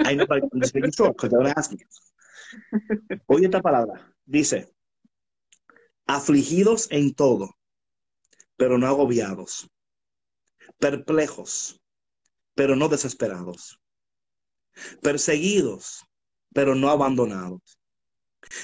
[0.06, 1.80] I know, but I'm just making sure, because gonna ask me.
[3.28, 4.14] Oye esta palabra.
[4.26, 4.72] Dice,
[6.06, 7.56] afligidos en todo,
[8.58, 9.70] pero no agobiados.
[10.78, 11.82] Perplejos,
[12.56, 13.80] pero no desesperados.
[15.02, 16.06] Perseguidos,
[16.54, 17.80] pero no abandonados.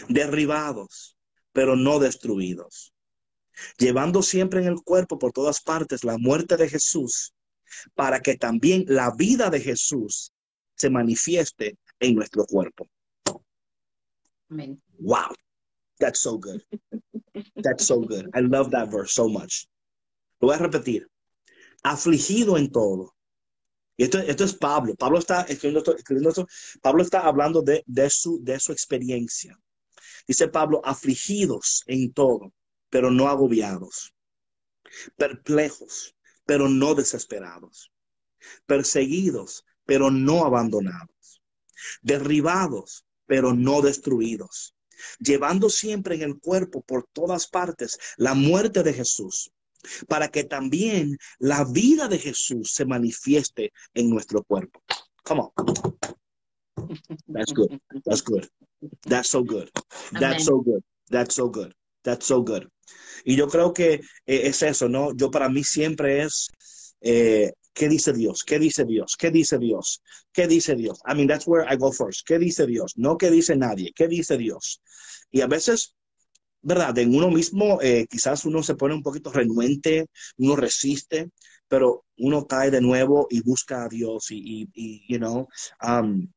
[0.07, 1.17] Derribados,
[1.51, 2.93] pero no destruidos.
[3.77, 7.33] Llevando siempre en el cuerpo por todas partes la muerte de Jesús,
[7.93, 10.33] para que también la vida de Jesús
[10.75, 12.89] se manifieste en nuestro cuerpo.
[14.99, 15.33] Wow,
[15.99, 16.61] that's so good.
[17.55, 18.29] That's so good.
[18.33, 19.67] I love that verse so much.
[20.41, 21.07] Lo voy a repetir.
[21.83, 23.13] Afligido en todo.
[23.97, 24.95] Y esto, esto es Pablo.
[24.95, 26.47] Pablo está escribiendo escribiendo esto.
[26.81, 29.57] Pablo está hablando de, de, su, de su experiencia.
[30.27, 32.53] Dice Pablo, afligidos en todo,
[32.89, 34.13] pero no agobiados.
[35.17, 36.15] Perplejos,
[36.45, 37.91] pero no desesperados.
[38.65, 41.41] Perseguidos, pero no abandonados.
[42.01, 44.75] Derribados, pero no destruidos.
[45.19, 49.51] Llevando siempre en el cuerpo por todas partes la muerte de Jesús,
[50.07, 54.81] para que también la vida de Jesús se manifieste en nuestro cuerpo.
[55.23, 55.51] Come on.
[57.27, 57.79] That's good.
[58.05, 58.47] That's good.
[59.03, 59.69] That's so good.
[60.11, 60.83] That's so good.
[61.09, 61.73] That's so good.
[62.03, 62.69] That's so good.
[63.23, 65.15] Y yo creo que eh, es eso, ¿no?
[65.15, 66.47] Yo para mí siempre es,
[67.01, 68.43] eh, ¿qué dice Dios?
[68.43, 69.15] ¿Qué dice Dios?
[69.17, 70.01] ¿Qué dice Dios?
[70.31, 70.99] ¿Qué dice Dios?
[71.05, 72.25] I mean, that's where I go first.
[72.25, 72.93] ¿Qué dice Dios?
[72.95, 73.91] No qué dice nadie.
[73.93, 74.81] ¿Qué dice Dios?
[75.29, 75.93] Y a veces,
[76.61, 76.97] ¿verdad?
[76.97, 80.07] En uno mismo, eh, quizás uno se pone un poquito renuente,
[80.37, 81.29] uno resiste,
[81.67, 84.67] pero uno cae de nuevo y busca a Dios y,
[85.07, 85.47] you know,
[85.85, 86.27] um,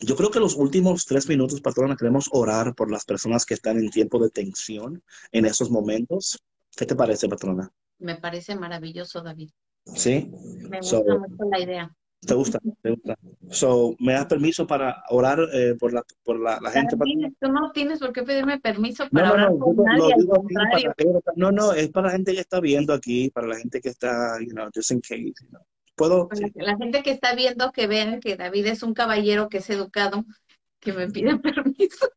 [0.00, 3.78] yo creo que los últimos tres minutos, patrona, queremos orar por las personas que están
[3.78, 6.42] en tiempo de tensión en esos momentos.
[6.76, 7.70] ¿Qué te parece, patrona?
[8.00, 9.50] Me parece maravilloso, David.
[9.86, 10.30] Sí.
[10.70, 11.96] Me So- gusta mucho la idea.
[12.26, 12.58] ¿Te gusta?
[12.80, 13.18] ¿Te gusta?
[13.50, 16.96] So, ¿me das permiso para orar eh, por la, por la, la gente?
[17.38, 20.14] Tú no tienes por qué pedirme permiso para no, no, orar no,
[20.48, 20.88] nadie,
[21.36, 24.38] no, no, es para la gente que está viendo aquí, para la gente que está,
[24.40, 25.60] you know, just in case, you know.
[25.96, 26.28] ¿Puedo?
[26.54, 30.24] La gente que está viendo que vean que David es un caballero que es educado,
[30.80, 32.08] que me pide permiso.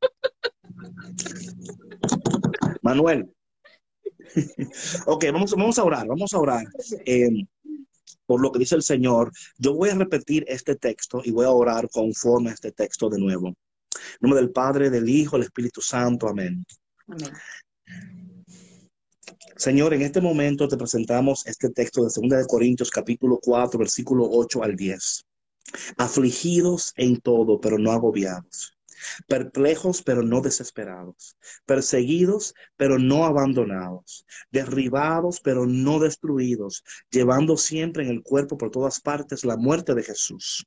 [2.82, 3.30] Manuel.
[5.05, 6.65] ok, vamos, vamos a orar, vamos a orar.
[7.05, 7.45] Eh,
[8.28, 11.51] por lo que dice el Señor, yo voy a repetir este texto y voy a
[11.51, 13.47] orar conforme a este texto de nuevo.
[13.47, 13.55] En
[14.21, 16.28] nombre del Padre, del Hijo, del Espíritu Santo.
[16.28, 16.63] Amén.
[17.07, 17.34] Amén.
[19.55, 24.28] Señor, en este momento te presentamos este texto de 2 de Corintios capítulo 4, versículo
[24.30, 25.25] 8 al 10.
[25.97, 28.76] Afligidos en todo, pero no agobiados
[29.28, 38.10] perplejos pero no desesperados, perseguidos pero no abandonados, derribados pero no destruidos, llevando siempre en
[38.10, 40.66] el cuerpo por todas partes la muerte de Jesús,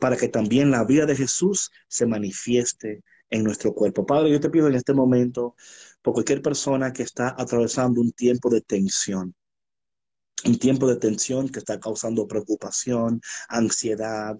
[0.00, 4.04] para que también la vida de Jesús se manifieste en nuestro cuerpo.
[4.04, 5.54] Padre, yo te pido en este momento
[6.02, 9.34] por cualquier persona que está atravesando un tiempo de tensión,
[10.46, 14.36] un tiempo de tensión que está causando preocupación, ansiedad,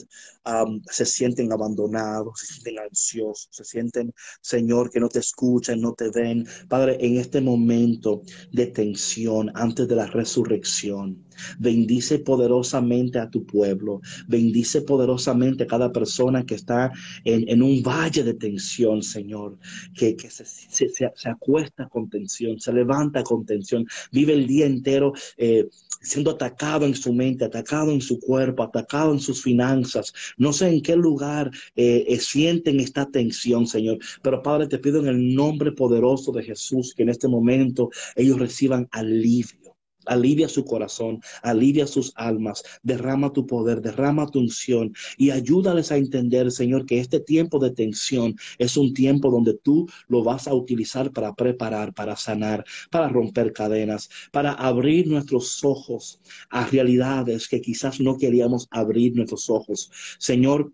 [0.90, 6.10] se sienten abandonados, se sienten ansiosos, se sienten, Señor, que no te escuchan, no te
[6.10, 6.46] ven.
[6.68, 11.24] Padre, en este momento de tensión, antes de la resurrección,
[11.58, 16.90] bendice poderosamente a tu pueblo, bendice poderosamente a cada persona que está
[17.24, 19.58] en, un valle de tensión, Señor,
[19.94, 25.12] que, se, se, acuesta con tensión, se levanta con tensión, vive el día entero.
[25.36, 25.68] Eh,
[26.02, 30.12] siendo atacado en su mente, atacado en su cuerpo, atacado en sus finanzas.
[30.36, 33.98] No sé en qué lugar eh, eh, sienten esta tensión, Señor.
[34.22, 38.38] Pero Padre, te pido en el nombre poderoso de Jesús que en este momento ellos
[38.38, 39.69] reciban alivio
[40.06, 45.96] Alivia su corazón, alivia sus almas, derrama tu poder, derrama tu unción y ayúdales a
[45.96, 50.54] entender, Señor, que este tiempo de tensión es un tiempo donde tú lo vas a
[50.54, 56.20] utilizar para preparar, para sanar, para romper cadenas, para abrir nuestros ojos
[56.50, 59.90] a realidades que quizás no queríamos abrir nuestros ojos.
[60.18, 60.72] Señor,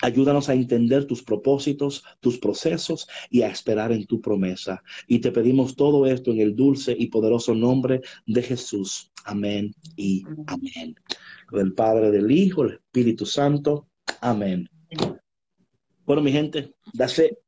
[0.00, 4.82] Ayúdanos a entender tus propósitos, tus procesos y a esperar en tu promesa.
[5.06, 9.10] Y te pedimos todo esto en el dulce y poderoso nombre de Jesús.
[9.24, 10.94] Amén y amén.
[11.50, 13.88] Del Padre, del Hijo, del Espíritu Santo.
[14.20, 14.68] Amén.
[16.04, 17.38] Bueno, mi gente, dase.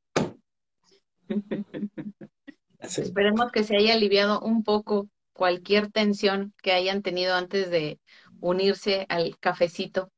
[2.80, 8.00] Esperemos que se haya aliviado un poco cualquier tensión que hayan tenido antes de
[8.40, 10.10] unirse al cafecito.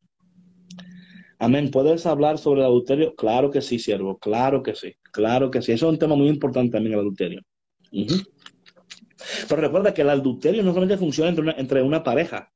[1.43, 1.73] Amén.
[1.73, 3.17] ¿Puedes hablar sobre el adulterio?
[3.17, 4.17] Claro que sí, siervo.
[4.17, 4.95] Claro que sí.
[5.11, 5.73] Claro que sí.
[5.73, 7.43] Eso es un tema muy importante también, el adulterio.
[7.91, 12.53] Pero recuerda que el adulterio no solamente funciona entre una, pareja.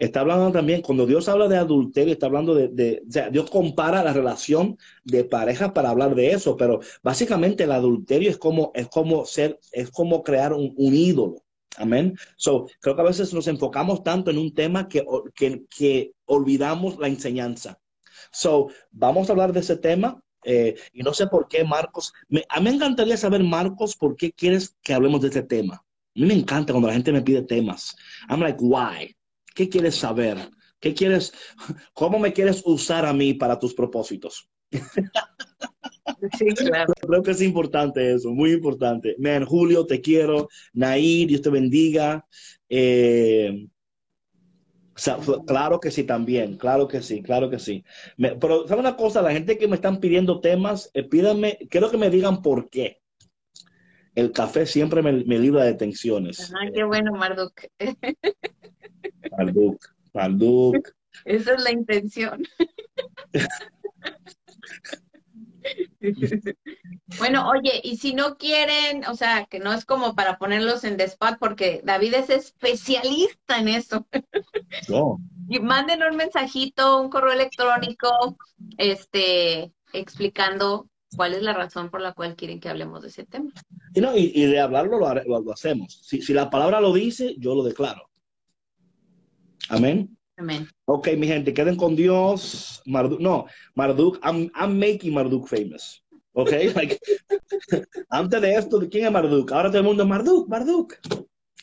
[0.00, 4.02] Está hablando también, cuando Dios habla de adulterio, está hablando de, o sea, Dios compara
[4.02, 8.88] la relación de pareja para hablar de eso, pero básicamente el adulterio es como, es
[8.88, 11.44] como ser, es como crear un, ídolo.
[11.76, 12.16] Amén.
[12.36, 15.04] So, creo que a veces nos enfocamos tanto en un tema que,
[15.36, 17.78] que, que olvidamos la enseñanza.
[18.32, 20.22] So, vamos a hablar de ese tema.
[20.44, 22.12] Eh, y no sé por qué, Marcos.
[22.48, 25.74] a mí me encantaría saber, Marcos, por qué quieres que hablemos de este tema.
[25.76, 27.96] A mí me encanta cuando la gente me pide temas.
[28.28, 29.16] I'm like, why?
[29.54, 30.50] ¿Qué quieres saber?
[30.80, 31.32] ¿Qué quieres?
[31.92, 34.48] ¿Cómo me quieres usar a mí para tus propósitos?
[36.38, 36.92] Sí, claro.
[37.06, 39.14] Creo que es importante eso, muy importante.
[39.18, 40.48] Man, Julio, te quiero.
[40.72, 42.26] Nair, Dios te bendiga.
[42.68, 43.66] Eh,
[45.46, 47.84] claro que sí también, claro que sí, claro que sí.
[48.16, 49.22] pero, ¿sabe una cosa?
[49.22, 53.00] La gente que me están pidiendo temas, eh, pídanme, quiero que me digan por qué.
[54.14, 56.52] El café siempre me, libra de tensiones.
[56.52, 57.52] Ah, qué bueno, Marduk.
[59.38, 60.88] Marduk, Marduk.
[61.24, 62.42] Esa es la intención.
[67.18, 71.00] Bueno, oye, y si no quieren, o sea, que no es como para ponerlos en
[71.00, 74.06] spot, porque David es especialista en eso.
[74.88, 75.18] No.
[75.48, 78.36] Y manden un mensajito, un correo electrónico,
[78.76, 83.50] este, explicando cuál es la razón por la cual quieren que hablemos de ese tema.
[83.94, 86.00] Y, no, y, de hablarlo lo, hacemos.
[86.02, 88.10] Si, si la palabra lo dice, yo lo declaro.
[89.70, 90.17] Amén.
[90.38, 90.68] Amén.
[90.84, 92.80] Ok, mi gente, queden con Dios.
[92.86, 96.04] Marduk, no, Marduk, I'm, I'm making Marduk famous.
[96.32, 96.98] Ok, like,
[98.08, 99.50] antes de esto, ¿de quién es Marduk?
[99.50, 100.94] Ahora todo el mundo, Marduk, Marduk.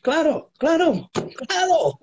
[0.02, 1.10] Claro, claro,
[1.48, 2.00] claro.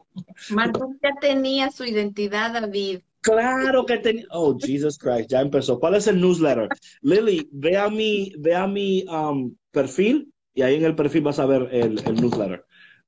[0.50, 3.00] Marduk ya tenía su identidad, David.
[3.20, 4.24] Claro que tenía.
[4.30, 5.78] Oh, Jesus Christ, ya empezó.
[5.78, 6.68] ¿Cuál es el newsletter?
[7.02, 11.38] Lily, ve a mi, ve a mi um, perfil y ahí en el perfil vas
[11.38, 12.64] a ver el, el newsletter.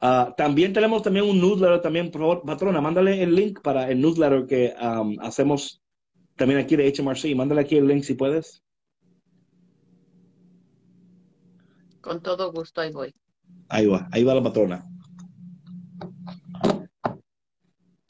[0.07, 4.02] Ah, también tenemos también un newsletter también, por favor, patrona, mándale el link para el
[4.02, 5.80] newsletter que um, hacemos
[6.36, 7.34] también aquí de HMRC.
[7.34, 8.62] Mándale aquí el link si puedes.
[12.02, 13.14] Con todo gusto, ahí voy.
[13.70, 14.84] Ahí va, ahí va la patrona.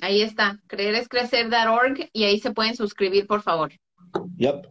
[0.00, 3.70] Ahí está, creerescrecer.org y ahí se pueden suscribir, por favor.
[4.38, 4.66] Yep.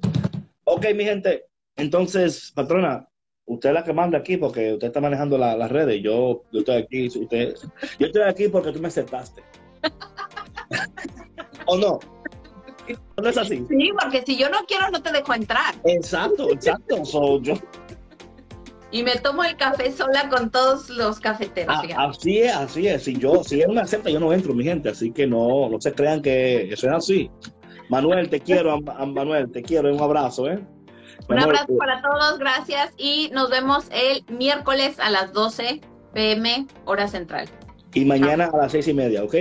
[0.66, 1.46] Ok, mi gente.
[1.78, 3.08] Entonces, patrona,
[3.46, 6.02] usted es la que manda aquí porque usted está manejando la- las redes.
[6.02, 7.08] Yo, yo estoy aquí.
[7.08, 7.56] Usted,
[8.00, 9.44] yo estoy aquí porque tú me aceptaste.
[11.66, 12.00] ¿O no?
[13.22, 13.64] ¿No es así?
[13.70, 15.76] Sí, porque si yo no quiero, no te dejo entrar.
[15.86, 17.06] Exacto, exacto.
[17.06, 17.54] So, yo,
[18.92, 21.76] Y me tomo el café sola con todos los cafeteros.
[21.78, 22.02] a- fíjate.
[22.10, 23.04] así es, así es.
[23.04, 24.90] Si yo, si él me acepta, yo no entro, mi gente.
[24.90, 27.32] Así que no, no se crean que eso es así.
[27.90, 29.94] Manuel, te quiero, Manuel, te quiero.
[29.94, 30.60] Un abrazo, ¿eh?
[31.30, 32.94] Un abrazo para todos, gracias.
[32.98, 35.82] Y nos vemos el miércoles a las 12
[36.14, 37.48] pm, hora central.
[37.94, 39.36] Y mañana a las seis y media, ¿ok?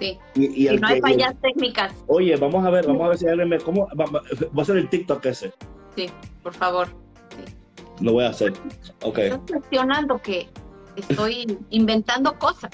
[0.00, 0.18] Sí.
[0.36, 1.92] Y, el no hay que- fallas técnicas.
[2.06, 3.58] Oye, vamos a ver, vamos a ver si alguien me.
[3.58, 3.88] ¿Cómo?
[3.98, 5.52] Va, a ser el TikTok ese.
[5.96, 6.08] Sí,
[6.42, 6.88] por favor.
[8.00, 8.52] Lo voy a hacer.
[9.02, 9.18] Ok.
[9.18, 10.48] Estás cuestionando que
[10.94, 12.70] estoy inventando cosas.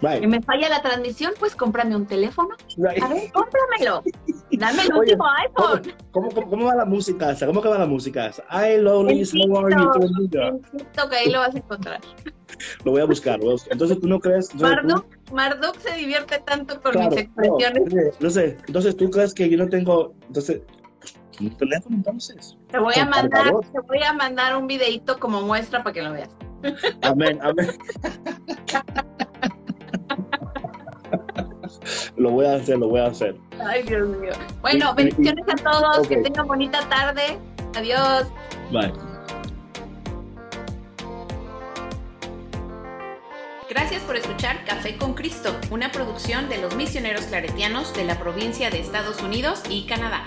[0.00, 0.24] Que Right.
[0.26, 2.50] me falla la transmisión, pues cómprame un teléfono.
[2.76, 3.02] right.
[3.02, 4.02] A ver, cómpramelo.
[4.52, 5.82] Dame el último iPhone.
[6.10, 7.34] ¿Cómo, cómo, cómo va la música?
[7.46, 9.22] ¿Cómo que va la música En how are you?
[10.42, 12.00] En TikTok ahí lo vas a encontrar.
[12.84, 13.38] Lo voy a buscar.
[13.38, 13.72] lo voy a buscar.
[13.72, 14.50] Entonces, ¿tú no crees?
[14.52, 17.94] entonces, tú- Marduk, Marduk se divierte tanto con Claro, mis expresiones.
[17.94, 20.12] no, entonces, entonces, ¿tú crees que yo no tengo.
[20.26, 20.60] Entonces,
[21.40, 22.56] un teléfono entonces?
[22.70, 26.12] Te voy a mandar, te voy a mandar un videito como muestra para que lo
[26.12, 26.28] veas.
[27.02, 27.68] Amén, amén.
[32.16, 33.36] lo voy a hacer, lo voy a hacer.
[33.64, 34.32] Ay, Dios mío.
[34.60, 37.38] Bueno, Y- y- bendiciones a todos, que tengan bonita tarde.
[37.76, 38.26] Adiós.
[38.70, 38.92] Bye.
[43.68, 48.70] Gracias por escuchar Café con Cristo, una producción de los misioneros claretianos de la provincia
[48.70, 50.24] de Estados Unidos y Canadá.